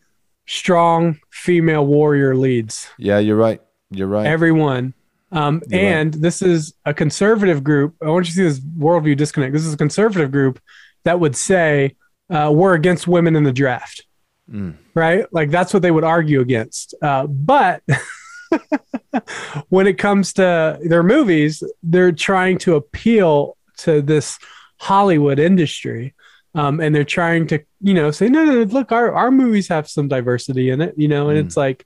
[0.48, 2.88] Strong female warrior leads.
[2.98, 3.62] yeah, you're right.
[3.92, 4.26] You're right.
[4.26, 4.94] Everyone.
[5.32, 5.88] Um, You're right.
[5.98, 7.96] and this is a conservative group.
[8.02, 9.54] I want you to see this worldview disconnect.
[9.54, 10.62] This is a conservative group
[11.04, 11.96] that would say
[12.30, 14.06] uh, we're against women in the draft,
[14.50, 14.76] Mm.
[14.94, 15.26] right?
[15.32, 16.94] Like that's what they would argue against.
[17.02, 17.82] Uh, but
[19.70, 24.38] when it comes to their movies, they're trying to appeal to this
[24.80, 26.14] Hollywood industry.
[26.56, 29.68] Um, and they're trying to, you know, say, no, no, no, look, our, our movies
[29.68, 31.46] have some diversity in it, you know, and Mm.
[31.46, 31.86] it's like,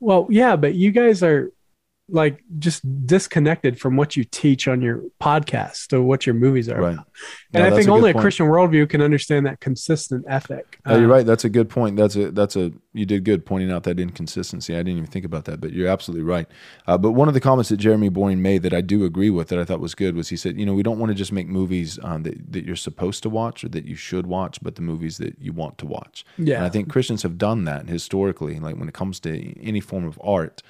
[0.00, 1.50] well, yeah, but you guys are
[2.10, 6.80] like just disconnected from what you teach on your podcast or what your movies are
[6.80, 6.94] Right.
[6.94, 7.06] about.
[7.52, 8.14] No, And I think a only a.
[8.14, 10.78] Christian worldview can understand that consistent ethic.
[10.86, 11.26] No, you're Uh, right.
[11.26, 11.96] That's a good point.
[11.96, 14.74] That's a that's a you did good pointing out that inconsistency.
[14.74, 16.46] I didn't even think about that, but you're absolutely right.
[16.86, 19.48] Uh, but one of the comments that Jeremy Boring made that I do agree with
[19.48, 21.32] that I thought was good was he said, you know, we don't want to just
[21.32, 24.76] make movies um, that that you're supposed to watch or that you should watch, but
[24.76, 26.24] the movies that you want to watch.
[26.38, 26.56] Yeah.
[26.56, 28.58] and I think Christians have done that historically.
[28.58, 30.62] Like when it comes to any form of art,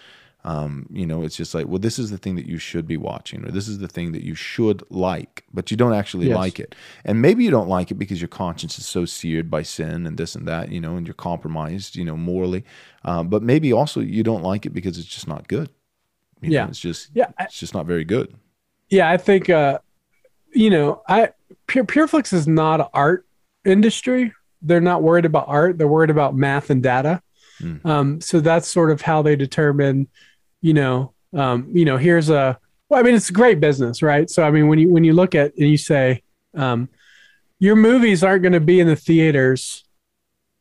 [0.45, 2.97] um, you know, it's just like, well, this is the thing that you should be
[2.97, 6.37] watching, or this is the thing that you should like, but you don't actually Yes.
[6.37, 6.75] like it.
[7.05, 10.17] And maybe you don't like it because your conscience is so seared by sin and
[10.17, 12.65] this and that, you know, and you're compromised, you know, morally.
[13.05, 15.71] Um, but maybe also you don't like it because it's just not good.
[16.41, 16.69] You know, Yeah.
[16.69, 18.35] it's just, Yeah, it's just not very good.
[18.91, 19.81] yeah, I think uh,
[20.55, 21.31] you know, I
[21.67, 23.27] Pure Pureflix is not an art
[23.65, 24.33] industry.
[24.63, 25.77] They're not worried about art.
[25.79, 27.23] They're worried about math and data.
[27.61, 27.85] Mm.
[27.87, 30.09] Um, so that's sort of how they determine,
[30.61, 32.59] you know, um, you know, here's a.
[32.89, 34.31] Well, I mean, it's a great business, right?
[34.31, 36.23] So I mean, when you when you look at and you say,
[36.57, 36.89] um,
[37.59, 39.85] your movies aren't going to be in the theaters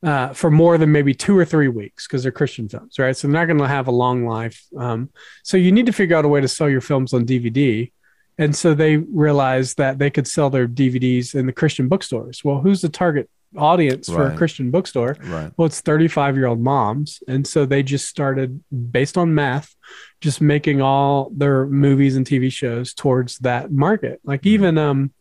[0.04, 3.16] uh, for more than maybe two or three weeks because they're Christian films, right?
[3.16, 4.66] So they're not going to have a long life.
[4.78, 5.10] Um,
[5.44, 7.92] so you need to figure out a way to sell your films on DVD.
[8.38, 12.44] And so they realized that they could sell their DVDs in the Christian bookstores.
[12.44, 15.16] Well, who's the target audience for a Christian bookstore?
[15.24, 15.52] Right.
[15.56, 17.22] Well, it's 35 year old moms.
[17.28, 19.76] And so they just started, based on math,
[20.22, 24.20] just making all their movies and TV shows towards that market.
[24.24, 25.12] Like even, um,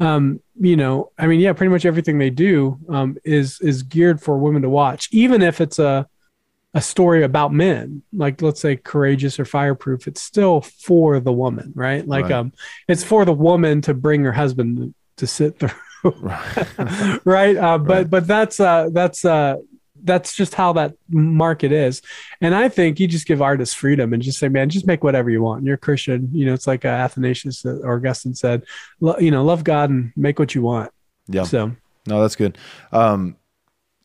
[0.00, 4.20] um, you know, I mean, yeah, pretty much everything they do um, is is geared
[4.20, 6.06] for women to watch, even if it's a
[6.76, 10.08] a story about men, like let's say courageous or fireproof.
[10.08, 12.04] It's still for the woman, right?
[12.04, 12.32] Like, Right.
[12.32, 12.52] um,
[12.88, 15.70] it's for the woman to bring her husband to sit through
[16.04, 17.20] Right.
[17.24, 18.10] right uh, but Right.
[18.10, 19.56] but that's uh that's uh
[20.02, 22.02] that's just how that market is
[22.42, 25.30] and i think you just give artists freedom and just say man just make whatever
[25.30, 28.62] you want you're a christian you know it's like uh, athanasius or augustine said
[29.18, 30.90] you know love god and make what you want
[31.26, 31.44] yeah.
[31.44, 31.72] so
[32.06, 32.58] No, that's good.
[32.92, 33.36] Um,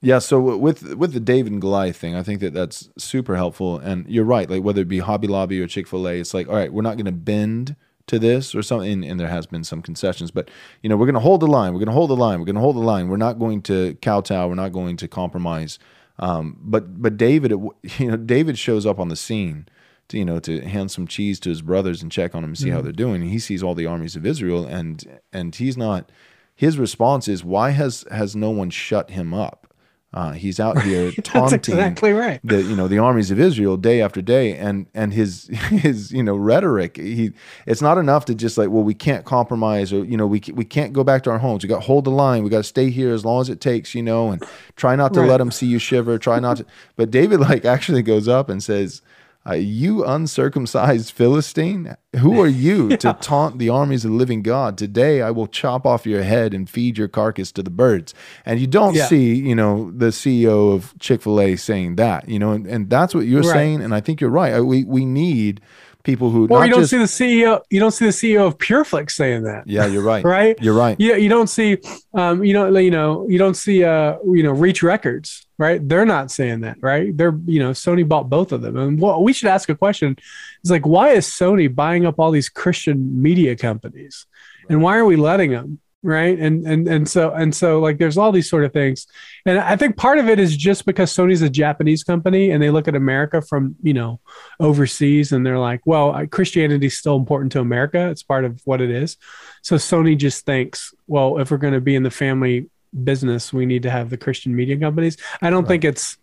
[0.02, 0.20] yeah.
[0.20, 3.78] So with with the David and Goliath thing, I think that that's super helpful.
[3.78, 4.50] And you're right.
[4.50, 6.82] Like whether it be Hobby Lobby or Chick Fil A, it's like, all right, we're
[6.82, 7.76] not going to bend
[8.10, 9.04] to this or something.
[9.06, 10.50] And, there has been some concessions, but
[10.82, 11.74] you know, we're going to hold the line.
[11.74, 12.40] We're going to hold the line.
[12.40, 13.08] We're going to hold the line.
[13.08, 14.48] We're not going to kowtow.
[14.48, 15.80] We're not going to compromise.
[16.20, 17.52] Um, but but David,
[17.98, 19.68] you know, David shows up on the scene.
[20.10, 22.58] To, you know, to hand some cheese to his brothers and check on them, and
[22.58, 22.78] see mm-hmm.
[22.78, 23.22] how they're doing.
[23.22, 26.12] And he sees all the armies of Israel, and and he's not.
[26.56, 29.69] His response is, "Why has has no one shut him up?"
[30.12, 32.40] Uh, he's out here taunting exactly right.
[32.44, 36.24] the you know the armies of Israel day after day, and and his his you
[36.24, 36.98] know rhetoric.
[36.98, 37.32] He
[37.68, 40.66] it's not enough to just like well we can't compromise or you know we we
[40.66, 41.64] can't go back to our homes.
[41.64, 42.44] We got to hold the line.
[42.44, 43.94] We got to stay here as long as it takes.
[43.94, 44.44] You know, and
[44.76, 45.30] try not to right.
[45.30, 46.18] let them see you shiver.
[46.18, 46.66] Try not to.
[46.96, 49.04] But David like actually goes up and says,
[49.48, 52.98] uh, you uncircumcised Philistine, who are you yeah.
[52.98, 54.78] to taunt the armies of the living God?
[54.78, 58.14] Today I will chop off your head and feed your carcass to the birds.
[58.46, 59.06] And you don't yeah.
[59.06, 62.90] see, you know, the CEO of Chick fil A saying that, you know, and, and
[62.90, 63.54] that's what you're right.
[63.54, 63.82] saying.
[63.82, 64.60] And I think you're right.
[64.60, 65.62] We, we need
[66.04, 68.58] people who or you don't just, see the CEO you don't see the CEO of
[68.58, 69.68] PureFlix saying that.
[69.68, 70.24] Yeah, you're right.
[70.38, 70.58] right?
[70.62, 71.00] You're right.
[71.00, 71.78] You, you don't see
[72.14, 75.86] um you know you know you don't see uh you know Reach Records, right?
[75.88, 77.16] They're not saying that, right?
[77.16, 78.78] They're you know Sony bought both of them.
[78.78, 80.16] And what we should ask a question
[80.64, 84.26] is like why is Sony buying up all these Christian media companies?
[84.70, 85.80] And why are we letting them?
[86.02, 86.38] Right?
[86.40, 89.08] And and and so and so like there's all these sort of things.
[89.46, 92.70] And i think part of it is just because sony's a japanese company and they
[92.70, 94.20] look at america from you know
[94.60, 98.10] overseas and they're like well christianity is still important to america.
[98.10, 99.18] It's part of what it is.
[99.62, 102.70] So sony just thinks well if we're going to be in the family
[103.04, 105.18] business we need to have the christian media companies.
[105.42, 105.70] I don't right.
[105.70, 106.18] think it's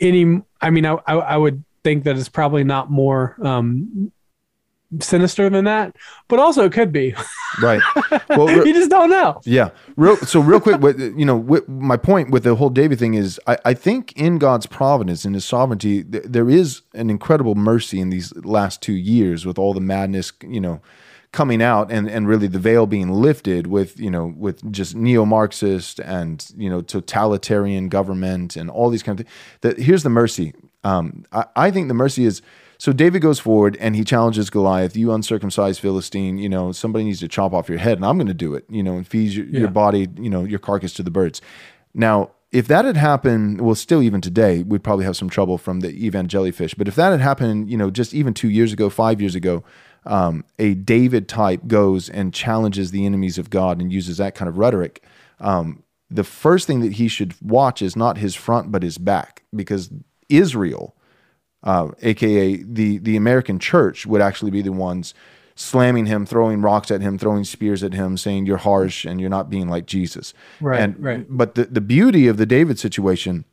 [0.00, 4.12] any i mean I, I, I would think that it's probably not more um,
[5.00, 5.96] sinister than that,
[6.28, 7.14] but also it could be.
[7.60, 7.82] Right.
[8.30, 9.40] Well, you just don't know.
[9.44, 9.70] Yeah.
[9.96, 10.16] Real.
[10.18, 13.56] So real quick, what, you know, my point with the whole David thing is, I,
[13.64, 18.10] I think in God's providence, and His sovereignty, th- there is an incredible mercy in
[18.10, 20.80] these last two years with all the madness, you know,
[21.32, 26.00] coming out and and really the veil being lifted with you know with just neo-Marxist
[26.00, 29.36] and you know totalitarian government and all these kind of things.
[29.62, 30.54] That here's the mercy.
[30.84, 32.40] Um, I, I think the mercy is
[32.78, 37.18] so David goes forward and he challenges Goliath, you uncircumcised Philistine, you know, somebody needs
[37.20, 39.32] to chop off your head and I'm going to do it, you know, and feed
[39.32, 39.60] your, yeah.
[39.60, 41.42] your body, you know, your carcass to the birds.
[41.92, 45.80] Now, if that had happened, well, still even today, we'd probably have some trouble from
[45.80, 46.78] the evangelifish.
[46.78, 49.64] But if that had happened, you know, just even two years ago, five years ago,
[50.06, 54.48] um, a David type goes and challenges the enemies of God and uses that kind
[54.48, 55.02] of rhetoric.
[55.40, 59.42] Um, the first thing that he should watch is not his front, but his back,
[59.54, 59.90] because
[60.28, 60.94] Israel
[61.62, 65.14] uh, aka the the American church, would actually be the ones
[65.58, 69.28] slamming him, throwing rocks at him, throwing spears at him, saying you're harsh and you're
[69.28, 70.32] not being like Jesus.
[70.60, 70.80] Right.
[70.80, 71.26] And, right.
[71.28, 73.44] But the, the beauty of the David situation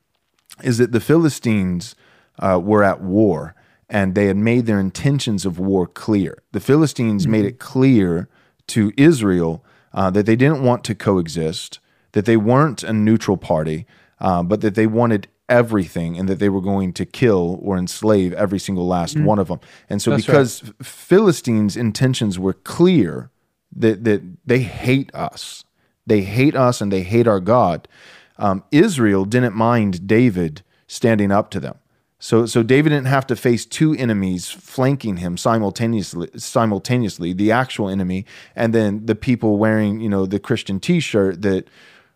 [0.63, 1.95] is that the Philistines
[2.37, 3.55] uh, were at war
[3.89, 6.43] and they had made their intentions of war clear.
[6.51, 7.31] The Philistines mm-hmm.
[7.31, 8.29] made it clear
[8.67, 11.79] to Israel uh, that they didn't want to coexist,
[12.11, 13.87] that they weren't a neutral party,
[14.19, 18.33] uh, but that they wanted everything and that they were going to kill or enslave
[18.33, 19.59] every single last mm one of them.
[19.89, 20.85] And so, That's because right.
[20.85, 23.31] Philistines' intentions were clear
[23.75, 25.63] that, that they hate us,
[26.05, 27.87] they hate us and they hate our God,
[28.37, 31.79] um, Israel didn't mind David standing up to them.
[32.19, 36.29] So, so David didn't have to face two enemies flanking him simultaneously.
[36.35, 41.67] Simultaneously, the actual enemy, and then the people wearing, you know, the Christian T-shirt that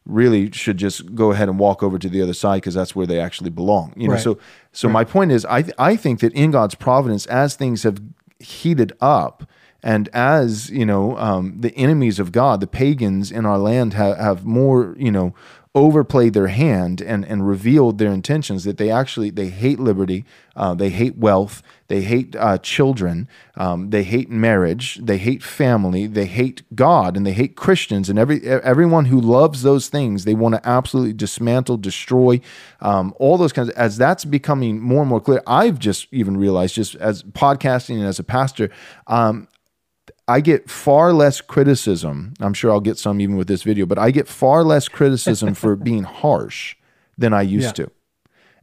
[0.09, 3.07] really should just go ahead and walk over to the other side because that's where
[3.07, 3.93] they actually belong.
[3.95, 4.23] You know, right.
[4.23, 4.37] so
[4.71, 4.93] so right.
[4.93, 8.01] my point is, I th- I think that in God's providence, as things have
[8.39, 9.49] heated up,
[9.81, 14.17] and as you know, um, the enemies of God, the pagans in our land, have,
[14.17, 15.33] have more you know
[15.75, 20.73] overplayed their hand and and revealed their intentions that they actually they hate liberty, uh,
[20.73, 26.25] they hate wealth, they hate uh, children, um, they hate marriage, they hate family, they
[26.25, 30.25] hate God, and they hate Christians and every everyone who loves those things.
[30.25, 32.41] They want to absolutely dismantle, destroy,
[32.81, 33.69] um, all those kinds.
[33.69, 37.97] Of, as that's becoming more and more clear, I've just even realized, just as podcasting
[37.97, 38.71] and as a pastor,
[39.05, 39.47] um,
[40.29, 42.35] I get far less criticism.
[42.39, 45.55] I'm sure I'll get some even with this video, but I get far less criticism
[45.55, 46.75] for being harsh
[47.17, 47.85] than I used yeah.
[47.85, 47.91] to.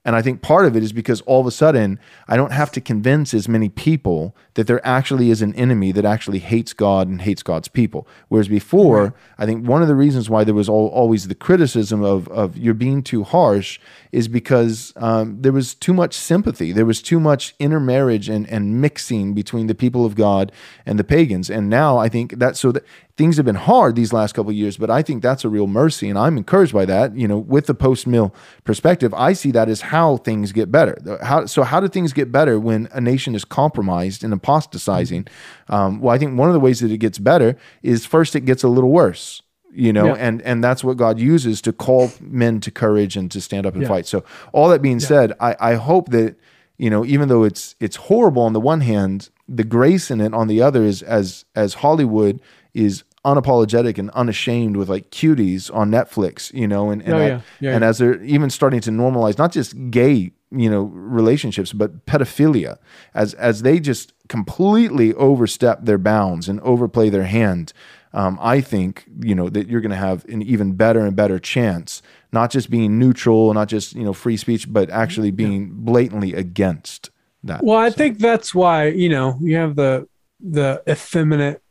[0.07, 2.71] And I think part of it is because all of a sudden I don't have
[2.73, 7.09] to convince as many people that there actually is an enemy that actually hates God
[7.09, 8.07] and hates God's people.
[8.29, 9.12] Whereas before, right.
[9.37, 12.57] I think one of the reasons why there was all, always the criticism of, of
[12.57, 13.81] you're being too harsh
[14.12, 16.71] is because um, there was too much sympathy.
[16.71, 20.53] There was too much intermarriage and, and mixing between the people of God
[20.87, 21.51] and the pagans.
[21.51, 22.85] And now I think that so that
[23.16, 25.66] things have been hard these last couple of years, but I think that's a real
[25.66, 27.16] mercy, and I'm encouraged by that.
[27.16, 31.18] You know, with the post mill perspective, I see that as how things get better.
[31.22, 31.62] How so?
[31.62, 35.26] How do things get better when a nation is compromised and apostatizing?
[35.68, 38.44] Um, well, I think one of the ways that it gets better is first it
[38.44, 39.42] gets a little worse
[39.76, 40.14] you know, yeah.
[40.14, 43.74] and and that's what God uses to call men to courage and to stand up
[43.74, 43.88] and yeah.
[43.88, 44.07] fight.
[44.07, 45.07] So all that being yeah.
[45.07, 46.37] said, I, I hope that
[46.79, 50.33] you know, even though it's it's horrible on the one hand, the grace in it
[50.33, 52.40] on the other is as as Hollywood
[52.72, 57.41] is unapologetic and unashamed with like cuties on Netflix, you know, and and, oh, yeah.
[57.61, 57.89] Yeah, and yeah.
[57.89, 62.79] as they're even starting to normalize not just gay, you know, relationships, but pedophilia,
[63.12, 67.73] as as they just completely overstep their bounds and overplay their hand
[68.17, 71.39] um, I think you know that you're going to have an even better and better
[71.39, 72.01] chance,
[72.33, 77.11] not just being neutral, not just you know free speech, but actually being blatantly against
[77.45, 77.62] that.
[77.62, 77.97] Well, I so.
[77.97, 80.09] think that's why you know you have the
[80.41, 81.62] the effeminate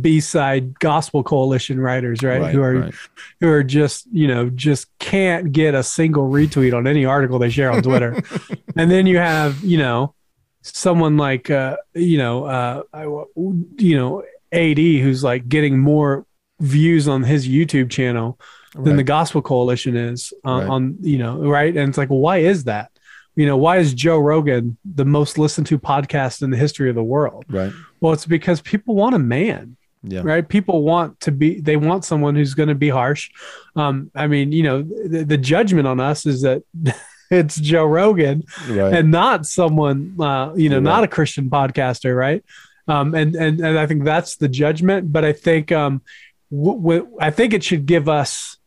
[0.00, 2.94] b-side gospel coalition writers right, right who are right.
[3.40, 7.48] who are just you know just can't get a single retweet on any article they
[7.48, 8.22] share on twitter
[8.76, 10.14] and then you have you know
[10.60, 16.26] someone like uh you know uh I, you know AD who's like getting more
[16.60, 18.38] views on his YouTube channel
[18.74, 18.84] right.
[18.84, 20.70] than the Gospel Coalition is on, right.
[20.70, 21.76] on, you know, right?
[21.76, 22.91] And it's like, well, why is that?
[23.34, 26.94] You know, why is Joe Rogan the most listened to podcast in the history of
[26.94, 27.44] the world?
[27.48, 27.72] Right.
[28.00, 29.76] Well, it's because people want a man.
[30.02, 30.22] Yeah.
[30.24, 30.46] Right.
[30.46, 33.30] People want to be, they want someone who's going to be harsh.
[33.76, 36.64] Um, I mean, you know, the, the judgment on us is that
[37.30, 38.94] it's Joe Rogan right.
[38.94, 42.16] and not someone, uh, you know, not a Christian podcaster.
[42.16, 42.44] Right.
[42.88, 45.12] Um, and, and, and I think that's the judgment.
[45.12, 46.02] But I think, um,
[46.50, 48.58] w- w- I think it should give us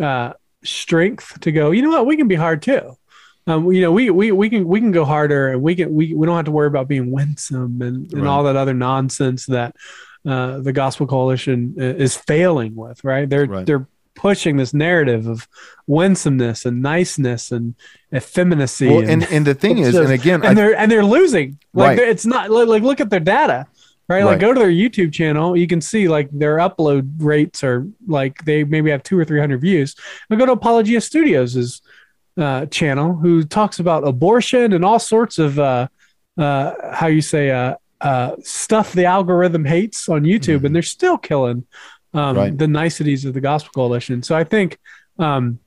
[0.00, 2.96] uh, strength to go, you know what, we can be hard too.
[3.46, 6.14] Um, you know, we, we, we can, we can go harder and we can, we,
[6.14, 8.28] we don't have to worry about being winsome and, and right.
[8.28, 9.76] all that other nonsense that,
[10.26, 13.28] uh, the gospel coalition is failing with, right?
[13.30, 13.64] They're, right.
[13.64, 15.46] they're pushing this narrative of
[15.86, 17.76] winsomeness and niceness and
[18.12, 18.88] effeminacy.
[18.88, 21.04] Well, and, and, and the thing is, just, and again, and I, they're and they're
[21.04, 21.58] losing.
[21.72, 22.08] Like right.
[22.08, 23.66] it's not like look at their data,
[24.08, 24.24] right?
[24.24, 28.44] Like go to their YouTube channel, you can see like their upload rates are like
[28.44, 29.94] they maybe have two or three hundred views.
[30.28, 31.82] But go to Apologia Studios'
[32.36, 35.88] uh, channel, who talks about abortion and all sorts of uh,
[36.38, 40.66] uh, how you say uh, uh, stuff the algorithm hates on YouTube, mm-hmm.
[40.66, 41.66] and they're still killing
[42.14, 42.58] um, right.
[42.58, 44.22] the niceties of the Gospel Coalition.
[44.22, 44.78] So I think,
[45.18, 45.58] um,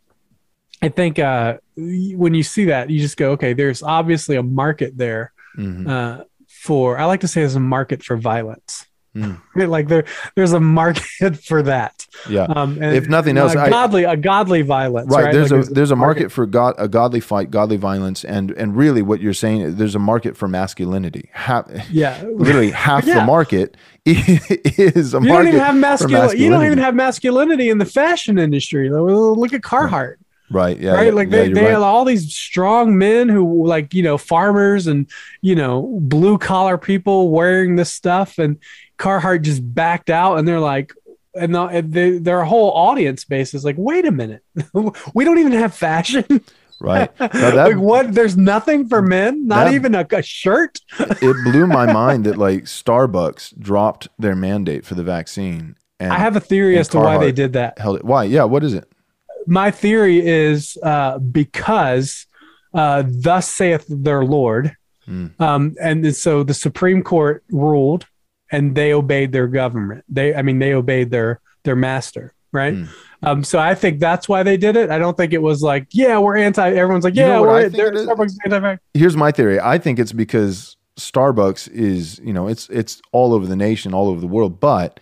[0.82, 4.98] I think uh, when you see that, you just go, okay, there's obviously a market
[4.98, 5.90] there mm-hmm.
[5.90, 6.98] uh, for.
[6.98, 8.86] I like to say there's a market for violence.
[9.16, 9.42] Mm.
[9.56, 10.06] like there,
[10.36, 11.99] there's a market for that.
[12.30, 12.44] Yeah.
[12.44, 15.12] Um, if nothing else, a godly, I, a godly violence.
[15.12, 15.26] Right.
[15.26, 15.34] right?
[15.34, 18.52] There's like a there's a market, market, for God, a godly fight, godly violence, and
[18.52, 21.30] and really what you're saying, is there's a market for masculinity.
[21.34, 22.22] Half, yeah.
[22.36, 23.20] Literally half yeah.
[23.20, 25.44] the market is a you market.
[25.44, 26.44] Don't even have masculinity.
[26.44, 28.90] You don't even have masculinity in the fashion industry.
[28.90, 30.16] Look at Carhartt.
[30.52, 30.80] Right.
[30.80, 30.94] Yeah.
[30.94, 31.08] Right.
[31.08, 31.72] Yeah, like they, yeah, they right.
[31.72, 35.10] have all these strong men who like, you know, farmers and,
[35.42, 38.40] you know, blue collar people wearing this stuff.
[38.40, 38.58] And
[38.98, 40.94] Carhartt just backed out and they're like,
[41.40, 44.44] and, the, they, their whole audience base is like, wait a minute,
[45.14, 46.26] we don't even have fashion.
[46.80, 47.12] Right.
[47.20, 48.14] That, like what?
[48.14, 50.80] There's nothing for men, not that, even a, a, shirt.
[51.00, 55.76] it blew my mind that like Starbucks dropped their mandate for the vaccine.
[56.00, 57.78] And, I have a theory as to why they did that.
[57.78, 58.06] Held it.
[58.06, 58.24] Why?
[58.24, 58.46] Yeah.
[58.46, 58.90] What is it?
[59.48, 62.26] My theory is uh, because
[62.74, 64.76] uh, thus saith their Lord.
[65.08, 65.40] Mm.
[65.42, 68.06] Um, and so the Supreme Court ruled
[68.52, 70.04] and they obeyed their government.
[70.10, 72.74] They, I mean, they obeyed their their master, right?
[72.74, 72.90] Mm.
[73.22, 74.90] Um, so I think that's why they did it.
[74.90, 76.70] I don't think it was like, yeah, we're anti.
[76.70, 78.76] Everyone's like, yeah, you know we're Starbucks anti.
[78.94, 79.60] Here's my theory.
[79.60, 84.08] I think it's because Starbucks is, you know, it's it's all over the nation, all
[84.08, 85.00] over the world, but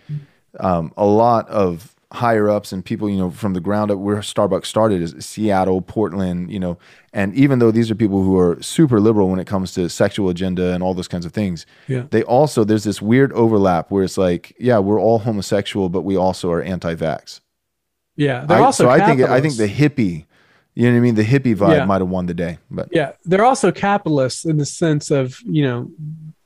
[0.60, 4.16] um, a lot of higher ups and people, you know, from the ground up where
[4.16, 6.78] Starbucks started is Seattle, Portland, you know,
[7.12, 10.30] and even though these are people who are super liberal when it comes to sexual
[10.30, 12.04] agenda and all those kinds of things, yeah.
[12.08, 16.16] they also there's this weird overlap where it's like, yeah, we're all homosexual, but we
[16.16, 17.40] also are anti-vax.
[18.16, 20.24] Yeah, they're I, also so I think I think the hippie,
[20.74, 21.84] you know what I mean, the hippie vibe yeah.
[21.84, 25.62] might have won the day, but yeah, they're also capitalists in the sense of you
[25.62, 25.90] know.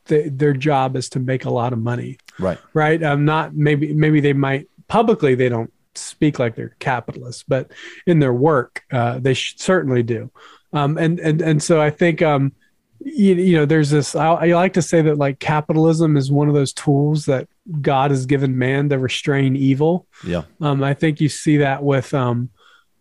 [0.07, 2.59] They, their job is to make a lot of money, right?
[2.75, 3.01] Right.
[3.01, 7.73] Um, not maybe maybe they might publicly they don't speak like they're capitalists, but
[8.07, 10.31] in their work, uh, they certainly do.
[10.75, 12.53] Um, and and and so I think um,
[13.01, 14.15] you, you know there's this.
[14.15, 17.49] I, I, like to say that like capitalism is one of those tools that
[17.81, 20.07] God has given man to restrain evil.
[20.27, 20.43] Yeah.
[20.61, 22.51] Um, I think you see that with um,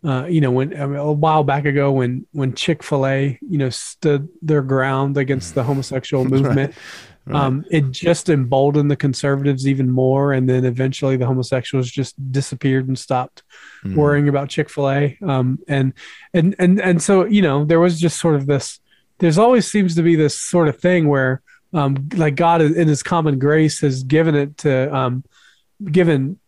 [0.04, 3.38] uh, you know, when I mean, a while back ago, when when Chick Fil A,
[3.42, 6.74] you know, stood their ground against the homosexual movement,
[7.28, 12.88] Um, it just emboldened the conservatives even more, and then eventually the homosexuals just disappeared
[12.88, 13.44] and stopped
[13.86, 13.96] Mhm.
[13.96, 15.18] worrying about Chick Fil A.
[15.22, 15.94] Um, and
[16.34, 18.80] and and and so you know there was just sort of this.
[19.20, 21.42] There's always seems to be this sort of thing where,
[21.74, 25.24] um, like God in His common grace has given it to, um,
[25.92, 26.40] given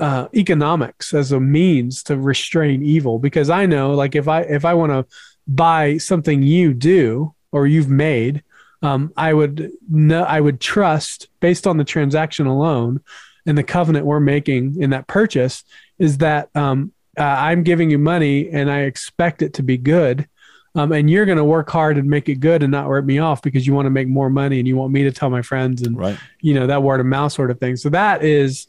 [0.00, 3.18] uh, economics as a means to restrain evil.
[3.18, 5.04] Because I know, like if I if I want to
[5.46, 8.42] buy something you do or you've made,
[8.82, 13.00] um, I would know I would trust based on the transaction alone
[13.46, 15.64] and the covenant we're making in that purchase
[15.98, 20.28] is that um, uh, I'm giving you money and I expect it to be good.
[20.74, 23.18] Um, and you're going to work hard and make it good and not rip me
[23.18, 25.42] off because you want to make more money and you want me to tell my
[25.42, 26.18] friends and Right.
[26.40, 27.76] you know that word of mouth sort of thing.
[27.76, 28.68] So that is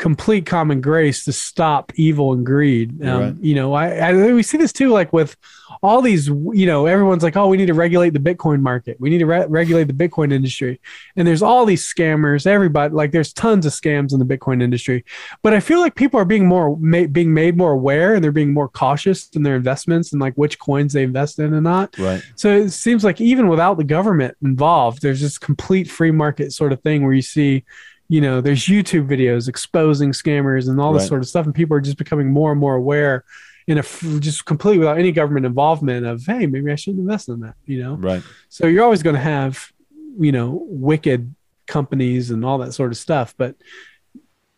[0.00, 3.04] complete common grace to stop evil and greed.
[3.04, 3.34] Um, Right.
[3.40, 5.36] You know, I, I we see this too, like with
[5.82, 6.26] all these.
[6.26, 8.96] You know, everyone's like, "Oh, we need to regulate the Bitcoin market.
[8.98, 10.80] We need to re- regulate the Bitcoin industry."
[11.16, 12.46] And there's all these scammers.
[12.46, 15.04] Everybody, like, there's tons of scams in the Bitcoin industry.
[15.42, 18.32] But I feel like people are being more ma- being made more aware, and they're
[18.32, 21.98] being more cautious in their investments and like which coins they invest in and not.
[21.98, 22.22] Right.
[22.36, 26.72] So it seems like even without the government involved, there's this complete free market sort
[26.72, 27.64] of thing where you see,
[28.10, 31.08] you know, there's YouTube videos exposing scammers and all this Right.
[31.08, 33.24] sort of stuff, and people are just becoming more and more aware
[33.68, 33.82] in a
[34.18, 37.80] just completely without any government involvement of, hey, maybe I shouldn't invest in that, you
[37.80, 37.94] know.
[37.94, 38.22] Right.
[38.48, 39.72] So you're always going to have,
[40.18, 41.32] you know, wicked
[41.68, 43.54] companies and all that sort of stuff, but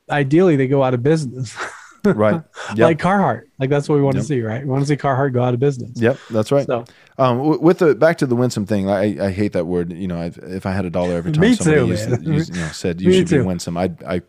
[0.08, 1.54] ideally they go out of business,
[2.04, 2.42] Right.
[2.74, 2.78] Yep.
[2.78, 3.42] like Carhartt.
[3.58, 4.22] Like that's what we want Yep.
[4.22, 4.62] to see, right?
[4.62, 5.90] We want to see Carhartt go out of business.
[5.94, 6.66] Yep, that's right.
[6.66, 6.84] So
[7.18, 9.92] Um, with the back to the winsome thing, I, I hate that word.
[9.92, 12.60] You know, i if I had a dollar every time somebody too, used, used- you
[12.62, 14.22] know, said you Me should be winsome, I'd I'd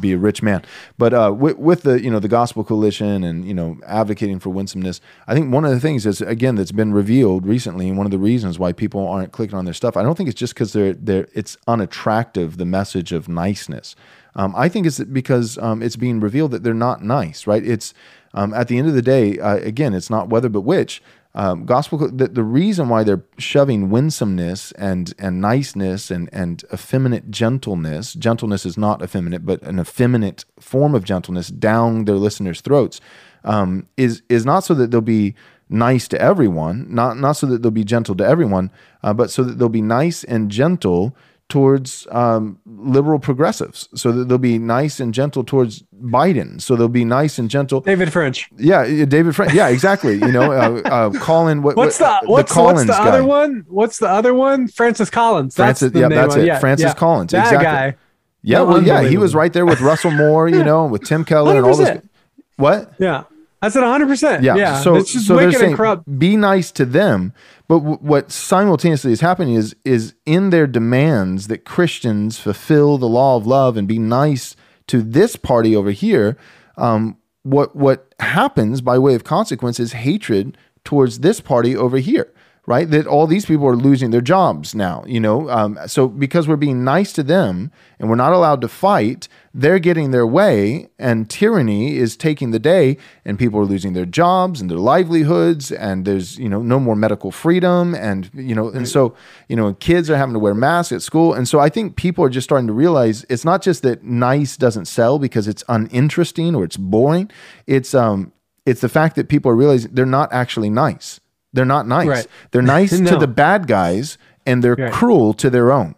[0.00, 0.62] be a rich man.
[0.96, 4.50] But uh, with, with the you know the Gospel Coalition and you know advocating for
[4.50, 8.06] winsomeness, I think one of the things is again that's been revealed recently, and one
[8.06, 9.96] of the reasons why people aren't clicking on their stuff.
[9.96, 13.96] I don't think it's just because they're they're it's unattractive the message of niceness.
[14.38, 17.64] Um, I think it's because um, it's being revealed that they're not nice, right?
[17.64, 17.92] It's
[18.34, 21.02] um, at the end of the day, uh, again, it's not whether but which.
[21.34, 27.30] Um, gospel, the, the reason why they're shoving winsomeness and and niceness and and effeminate
[27.30, 33.00] gentleness, gentleness is not effeminate, but an effeminate form of gentleness down their listeners' throats,
[33.44, 35.34] um, is is not so that they'll be
[35.68, 38.70] nice to everyone, not not so that they'll be gentle to everyone,
[39.02, 41.14] uh, but so that they'll be nice and gentle
[41.48, 46.88] towards um, liberal progressives, so that they'll be nice and gentle towards Biden, so they'll
[46.88, 47.80] be nice and gentle.
[47.80, 48.50] David French.
[48.58, 49.54] Yeah, David French.
[49.54, 50.14] Yeah, exactly.
[50.16, 51.62] You know, uh, uh, Colin.
[51.62, 53.08] What, What's what- the what's, Collins what's the guy.
[53.08, 53.64] other one?
[53.68, 54.68] What's the other one?
[54.68, 55.54] Francis Collins.
[55.54, 56.44] That's Francis- the yeah, name that's it.
[56.46, 56.94] Yeah, Francis yeah.
[56.94, 57.64] Collins, That exactly.
[57.64, 57.96] guy.
[58.42, 60.48] Yeah, well, yeah, he was right there with Russell Moore.
[60.48, 61.74] You know, with Tim Keller and all.
[61.74, 62.08] 100%.
[62.56, 62.92] What?
[62.98, 63.24] Yeah,
[63.60, 64.06] I said 100.
[64.06, 64.56] percent Yeah.
[64.56, 64.80] Yeah.
[64.80, 66.18] So, it's just so they're wicked saying and corrupt.
[66.18, 67.32] be nice to them,
[67.66, 73.08] but w- what simultaneously is happening is is in their demands that Christians fulfill the
[73.08, 74.54] law of love and be nice
[74.88, 76.36] to this party over here.
[76.76, 82.32] Um, what what happens by way of consequence is hatred towards this party over here.
[82.68, 85.02] Right, that all these people are losing their jobs now.
[85.06, 88.68] You know, um, so because we're being nice to them and we're not allowed to
[88.68, 93.94] fight, they're getting their way, and tyranny is taking the day, and people are losing
[93.94, 98.54] their jobs and their livelihoods, and there's you know no more medical freedom, and you
[98.54, 99.16] know, and so
[99.48, 102.22] you know, kids are having to wear masks at school, and so I think people
[102.22, 106.54] are just starting to realize it's not just that nice doesn't sell because it's uninteresting
[106.54, 107.30] or it's boring.
[107.66, 108.30] It's um,
[108.66, 111.18] it's the fact that people are realizing they're not actually nice.
[111.52, 112.06] They're not nice.
[112.06, 112.26] Right.
[112.50, 114.92] They're nice to the bad guys, and they're Right.
[114.92, 115.94] cruel to their own.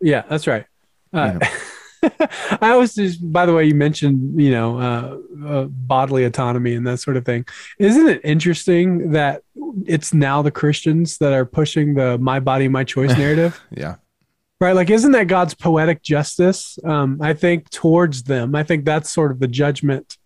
[0.00, 0.66] Yeah, that's right.
[1.12, 1.38] Uh,
[2.60, 6.86] I was just, by the way, you mentioned, you know, uh, uh, bodily autonomy and
[6.86, 7.46] that sort of thing.
[7.78, 9.42] Isn't it interesting that
[9.86, 13.60] it's now the Christians that are pushing the "my body, my choice" narrative?
[13.70, 13.96] Yeah.
[14.60, 14.72] Right.
[14.74, 16.78] Like, isn't that God's poetic justice?
[16.84, 18.54] Um, I think towards them.
[18.54, 20.16] I think that's sort of the judgment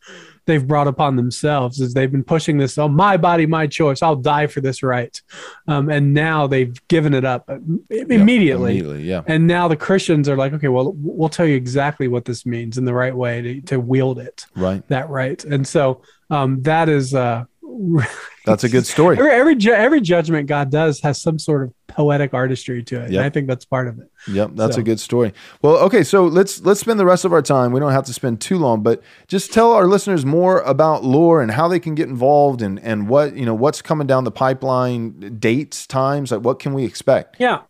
[0.46, 4.02] they've brought upon themselves is they've been pushing this, oh, my body, my choice.
[4.02, 5.20] I'll die for this right.
[5.68, 7.58] Um, and now they've given it up uh,
[7.90, 8.78] immediately.
[8.78, 9.02] Immediately.
[9.04, 9.22] Yeah.
[9.26, 12.78] And now the Christians are like, okay, well, we'll tell you exactly what this means
[12.78, 14.86] in the right way to, to wield it Right.
[14.88, 15.42] that right.
[15.44, 17.44] And so um, that is uh,
[18.50, 19.16] That's a good story.
[19.16, 23.06] every every, ju- every judgment God does has some sort of poetic artistry to it.
[23.08, 24.10] And I think that's part of it.
[24.28, 25.32] Yep, that's So- a good story.
[25.62, 27.70] Well, okay, so let's let's spend the rest of our time.
[27.72, 31.40] We don't have to spend too long, but just tell our listeners more about Loor
[31.40, 34.32] and how they can get involved and and what you know what's coming down the
[34.32, 37.36] pipeline, dates, times, like what can we expect?
[37.38, 37.60] Yeah.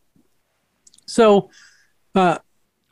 [1.07, 1.51] So
[2.14, 2.39] uh,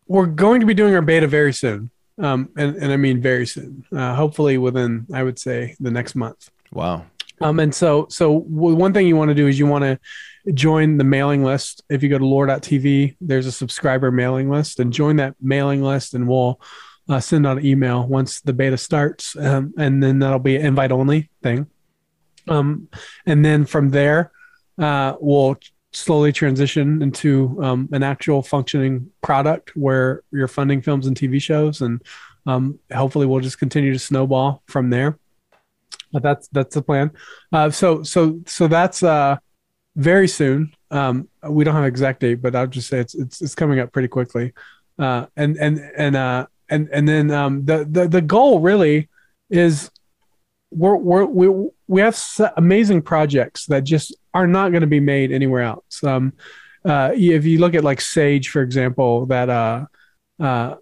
[0.06, 1.90] we're going to be doing our beta very soon.
[2.20, 3.84] Um, and, and I mean very soon.
[3.92, 6.50] Uh, hopefully within, I would say, the next month.
[6.72, 7.06] Wow.
[7.40, 9.98] Um, and so, so one thing you want to do is you want to
[10.52, 11.82] join the mailing list.
[11.88, 16.14] If you go to loor.tv, there's a subscriber mailing list and join that mailing list
[16.14, 16.60] and we'll
[17.08, 19.36] uh, send out an email once the beta starts.
[19.36, 21.66] Um, and then that'll be an invite only thing.
[22.48, 22.88] Um,
[23.26, 24.32] and then from there,
[24.78, 25.58] uh, we'll
[25.92, 31.80] slowly transition into um, an actual functioning product where you're funding films and TV shows.
[31.80, 32.02] And
[32.46, 35.18] um, hopefully we'll just continue to snowball from there.
[36.12, 37.10] But that's that's the plan.
[37.52, 39.36] Uh, so so so that's uh,
[39.96, 40.72] very soon.
[40.90, 43.78] Um, we don't have an exact date, but I'll just say it's it's, it's coming
[43.80, 44.52] up pretty quickly.
[44.98, 49.08] Uh, and and and uh, and and then um, the the the goal really
[49.50, 49.90] is
[50.70, 52.18] we're, we're we we have
[52.56, 56.02] amazing projects that just are not going to be made anywhere else.
[56.04, 56.32] Um,
[56.84, 59.86] uh, if you look at like Sage, for example, that uh,
[60.40, 60.76] uh,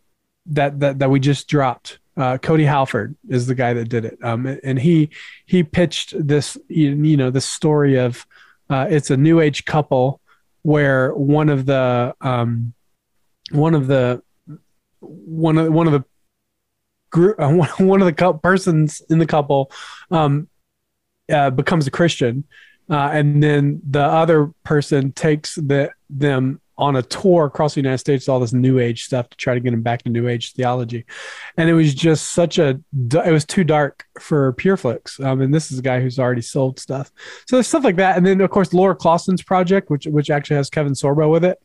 [0.47, 4.19] that that that we just dropped, uh, Cody Halford is the guy that did it,
[4.23, 5.11] um, and he
[5.47, 8.27] he pitched this you know the story of
[8.71, 10.21] uh, it's a new age couple
[10.63, 12.73] where one of the um,
[13.51, 14.23] one of the
[15.01, 16.05] one of one of the
[17.11, 19.71] group uh, one of the persons in the couple
[20.11, 20.49] um,
[21.31, 22.45] uh, becomes a Christian,
[22.91, 27.99] uh, and then the other person takes the them on a tour across the United
[27.99, 30.53] States, all this New Age stuff to try to get him back to New Age
[30.53, 31.05] theology,
[31.57, 32.81] and it was just such a
[33.13, 35.25] it was too dark for PureFlix.
[35.25, 37.11] Um, and this is a guy who's already sold stuff,
[37.47, 40.57] so there's stuff like that, and then of course Laura Clausen's project, which which actually
[40.57, 41.59] has Kevin Sorbo with it,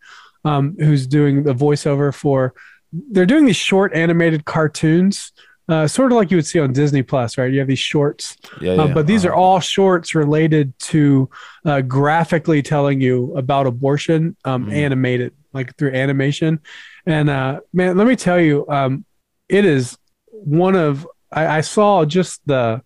[0.45, 2.53] um, who's doing the voiceover for.
[2.93, 5.31] They're doing these short animated cartoons
[5.71, 7.51] uh, sort of like you would see on Disney Plus, right?
[7.51, 9.33] You have these shorts, yeah, uh, but these uh-huh.
[9.33, 11.29] are all shorts related to
[11.65, 14.73] uh, graphically telling you about abortion, um, mm.
[14.73, 16.59] animated like through animation.
[17.05, 19.05] And uh, man, let me tell you, um,
[19.47, 19.97] it is
[20.27, 22.81] one of I, I saw just the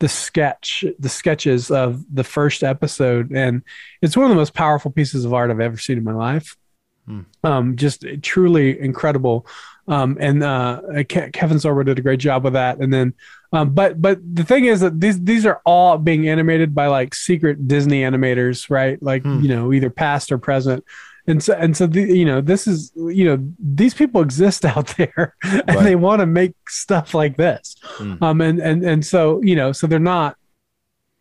[0.00, 3.62] the sketch the sketches of the first episode and
[4.00, 6.56] it's one of the most powerful pieces of art i've ever seen in my life
[7.04, 7.22] hmm.
[7.42, 9.44] um, just truly incredible
[9.88, 12.78] um, and uh, Kevin Sorbo did a great job with that.
[12.78, 13.14] And then,
[13.52, 17.14] um, but but the thing is that these these are all being animated by like
[17.14, 19.02] secret Disney animators, right?
[19.02, 19.40] Like hmm.
[19.40, 20.84] you know, either past or present.
[21.26, 24.88] And so and so the, you know, this is you know, these people exist out
[24.98, 25.84] there, and right.
[25.84, 27.76] they want to make stuff like this.
[27.82, 28.22] Hmm.
[28.22, 30.36] Um, and and and so you know, so they're not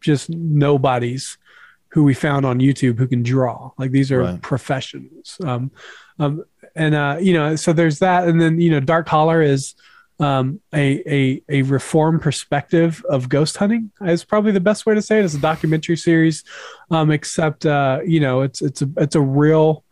[0.02, 1.38] just nobodies
[1.92, 3.72] who we found on YouTube who can draw.
[3.78, 4.42] Like these are right.
[4.42, 5.38] professionals.
[5.44, 5.72] Um,
[6.20, 6.44] um,
[6.78, 9.76] and uh, you know, so there's that, and then you know, Dark Holler is
[10.20, 15.02] um, a a a reform perspective of ghost hunting is probably the best way to
[15.02, 15.26] say it.
[15.26, 16.44] It's a documentary series,
[16.90, 19.84] um, except uh, you know, it's it's a it's a real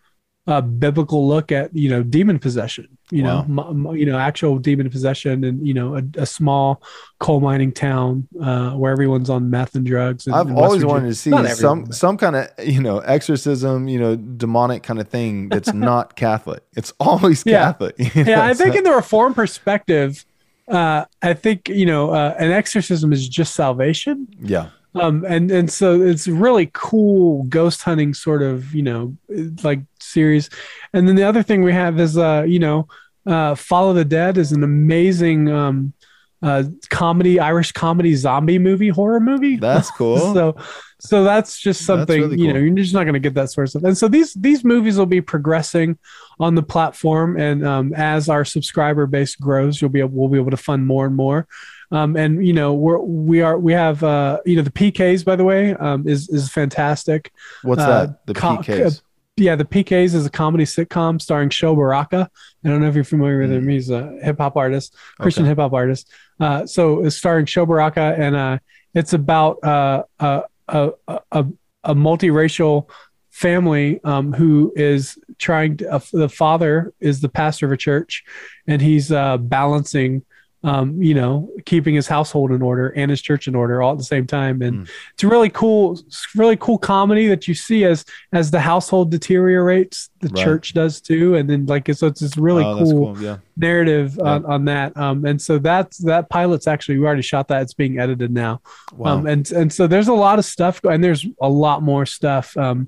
[0.47, 3.41] uh, biblical look at you know demon possession you wow.
[3.47, 6.83] know m- m- you know actual demon possession and you know a, a small
[7.19, 11.15] coal mining town uh, where everyone's on meth and drugs and, i've always wanted to
[11.15, 15.73] see some some kind of you know exorcism you know demonic kind of thing that's
[15.73, 16.63] not catholic.
[16.75, 20.25] It's always catholic yeah, yeah i think in the reform perspective
[20.67, 24.27] uh, i think you know uh, an exorcism is just salvation.
[24.39, 29.15] Yeah um, and and so it's really cool ghost hunting sort of you know
[29.63, 30.49] like series.
[30.93, 32.87] And then the other thing we have is uh you know
[33.25, 35.93] uh follow the dead is an amazing um
[36.41, 39.55] uh comedy irish comedy zombie movie horror movie.
[39.57, 40.33] That's cool.
[40.33, 40.55] So
[41.01, 43.51] so that's just something that's really you know you're just not going to get that
[43.51, 43.83] sort of stuff.
[43.83, 45.99] And so these these movies will be progressing
[46.39, 47.37] on the platform.
[47.37, 50.87] And um, as our subscriber base grows you'll be able, we'll be able to fund
[50.87, 51.47] more and more
[51.95, 55.35] um, and you know we're we are we have uh, you know the PKs by
[55.35, 57.31] the way um, is is fantastic.
[57.63, 58.25] What's uh, that?
[58.25, 59.01] The PKs.
[59.37, 62.29] yeah, the PKs is a comedy sitcom starring Sho Baraka.
[62.63, 63.65] I don't know if you're familiar with him.
[63.65, 63.71] Mm.
[63.71, 65.49] He's a hip hop artist, Christian okay.
[65.49, 66.11] hip hop artist.
[66.39, 68.57] Uh, so it's starring Sho Baraka, and uh,
[68.93, 70.91] it's about uh, a, a,
[71.31, 71.45] a,
[71.85, 72.89] a multiracial
[73.29, 75.93] family um, who is trying to.
[75.93, 78.25] Uh, the father is the pastor of a church,
[78.67, 80.23] and he's uh, balancing
[80.65, 83.99] um, you know, keeping his household in order and his church in order all at
[83.99, 84.63] the same time.
[84.63, 84.91] And mm.
[85.13, 85.99] it's a really cool,
[86.35, 88.03] really cool comedy that you see as
[88.33, 90.43] as the household deteriorates, the right.
[90.43, 91.35] church does too.
[91.35, 93.21] And then like so it's this really oh, cool, cool.
[93.21, 93.37] Yeah.
[93.55, 94.23] narrative yeah.
[94.23, 94.97] On, on that.
[94.97, 97.61] Um, and so that's that pilot's actually we already shot that.
[97.61, 98.61] It's being edited now.
[98.95, 99.17] Wow.
[99.17, 102.57] Um, and and so there's a lot of stuff and there's a lot more stuff.
[102.57, 102.87] Um,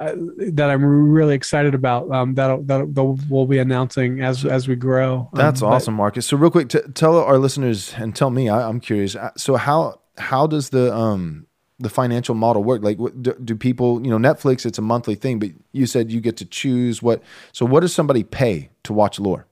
[0.00, 0.14] uh,
[0.52, 2.10] that I'm really excited about.
[2.10, 2.86] Um, that that
[3.28, 5.28] we'll be announcing as as we grow.
[5.32, 6.26] Um, That's awesome, but, Marcus.
[6.26, 8.48] So real quick, t- tell our listeners and tell me.
[8.48, 9.16] I, am curious.
[9.16, 11.46] Uh, so how how does the um
[11.78, 12.82] the financial model work?
[12.82, 14.66] Like, what, do, do, people you know Netflix?
[14.66, 17.22] It's a monthly thing, but you said you get to choose what.
[17.52, 19.46] So what does somebody pay to watch Loor?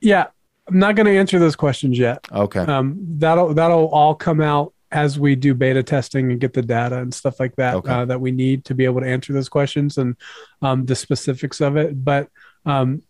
[0.00, 0.26] Yeah,
[0.68, 2.26] I'm not going to answer those questions yet.
[2.32, 2.60] Okay.
[2.60, 6.98] Um, that'll that'll all come out as we do beta testing and get the data
[6.98, 7.90] and stuff like that Okay.
[7.92, 10.14] uh, that we need to be able to answer those questions and
[10.60, 12.04] um, the specifics of it.
[12.04, 12.28] But
[12.66, 13.02] um,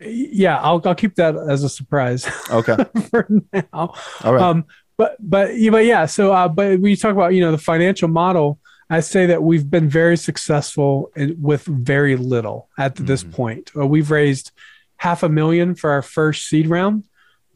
[0.00, 2.76] yeah, I'll I'll keep that as a surprise Okay.
[3.10, 3.64] for now.
[3.72, 4.42] All right.
[4.42, 4.64] Um,
[4.96, 6.06] but but yeah, but yeah.
[6.06, 8.58] So uh, but when you talk about you know the financial model,
[8.90, 13.32] I say that we've been very successful in, with very little at this Mhm.
[13.32, 13.70] point.
[13.76, 14.52] Uh, we've raised
[14.96, 17.04] half a million for our first seed round,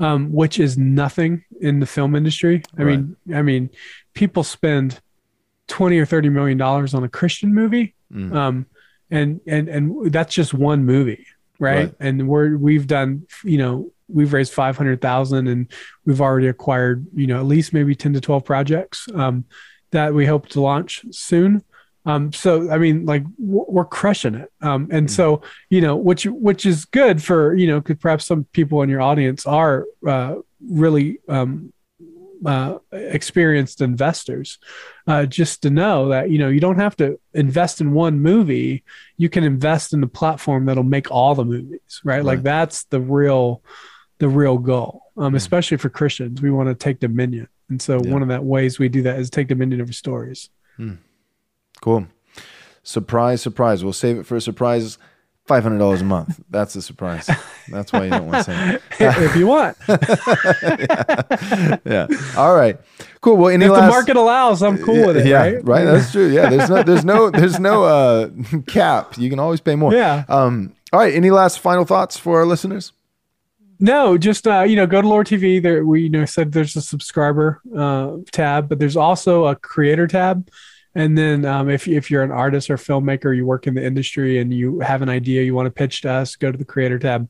[0.00, 2.62] um, which is nothing in the film industry.
[2.78, 2.98] I Right.
[2.98, 3.70] mean, I mean,
[4.14, 5.00] people spend
[5.68, 8.34] twenty or thirty million dollars on a Christian movie, Mm.
[8.34, 8.66] um,
[9.10, 11.26] and and and that's just one movie,
[11.58, 11.76] right?
[11.86, 11.94] Right.
[12.00, 15.70] And we're we've done, you know, we've raised five hundred thousand, and
[16.04, 19.44] we've already acquired, you know, at least maybe ten to twelve projects um,
[19.90, 21.62] that we hope to launch soon.
[22.06, 25.40] Um, so I mean, like w- we're crushing it, um, and so
[25.70, 29.00] you know, which which is good for you know, because perhaps some people in your
[29.00, 30.34] audience are uh,
[30.68, 31.72] really um,
[32.44, 34.58] uh, experienced investors.
[35.06, 38.84] Uh, just to know that you know you don't have to invest in one movie,
[39.16, 42.22] you can invest in the platform that'll make all the movies, right?
[42.24, 43.62] Like that's the real
[44.18, 45.36] the real goal, um, Mm.
[45.36, 46.42] especially for Christians.
[46.42, 48.12] We want to take dominion, and so Yeah.
[48.12, 50.50] one of that ways we do that is take dominion over stories.
[51.84, 52.06] Cool.
[52.82, 53.84] Surprise, surprise.
[53.84, 54.96] We'll save it for a surprise.
[55.44, 56.40] Five hundred dollars a month.
[56.48, 57.28] That's a surprise.
[57.68, 58.82] That's why you don't want to say it.
[58.98, 59.76] if you want,
[61.84, 62.06] Yeah.
[62.38, 62.78] All right.
[63.20, 63.36] Cool.
[63.36, 65.26] Well, any if the market allows, I'm cool with it.
[65.26, 65.84] yeah, right?
[65.84, 66.28] That's true.
[66.28, 66.48] Yeah.
[66.48, 66.82] There's no.
[66.82, 67.28] There's no.
[67.28, 68.30] There's no uh,
[68.66, 69.18] cap.
[69.18, 69.92] You can always pay more.
[69.92, 70.24] Yeah.
[70.30, 70.72] Um.
[70.90, 71.12] All right.
[71.12, 72.92] Any last final thoughts for our listeners?
[73.78, 75.62] No, just uh, you know, go to Loor TV.
[75.62, 80.06] There, we you know said there's a subscriber uh, tab, but there's also a creator
[80.06, 80.48] tab.
[80.94, 84.38] And then um, if if you're an artist or filmmaker, you work in the industry,
[84.38, 86.98] and you have an idea you want to pitch to us, go to the creator
[86.98, 87.28] tab.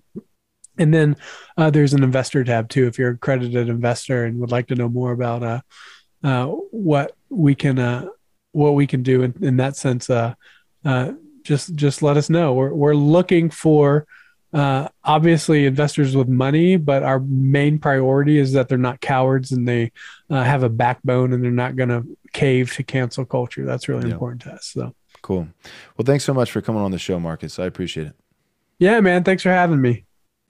[0.77, 1.17] And then
[1.57, 2.87] uh, there's an investor tab too.
[2.87, 5.61] If you're a accredited investor and would like to know more about uh,
[6.23, 8.07] uh, what we can uh,
[8.53, 10.35] what we can do in, in that sense, uh,
[10.85, 11.12] uh,
[11.43, 12.55] just just let us know.
[12.55, 14.07] We're we're looking for
[14.55, 19.66] uh, obviously investors with money, but our main priority is that they're not cowards and
[19.68, 19.90] they
[20.30, 23.64] uh, have a backbone and they're not going to cave to cancel culture.
[23.64, 24.14] That's really Yeah.
[24.14, 24.66] important to us.
[24.66, 25.48] So, Cool.
[25.96, 27.59] Well, thanks so much for coming on the show, Marcus.
[27.59, 28.14] I appreciate it.
[28.78, 30.05] yeah, man, thanks for having me.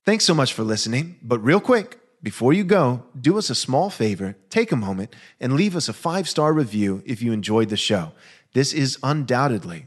[0.04, 1.16] Thanks so much for listening.
[1.22, 5.52] But real quick, before you go, do us a small favor, take a moment, and
[5.54, 8.12] leave us a five star review if you enjoyed the show.
[8.52, 9.86] This is undoubtedly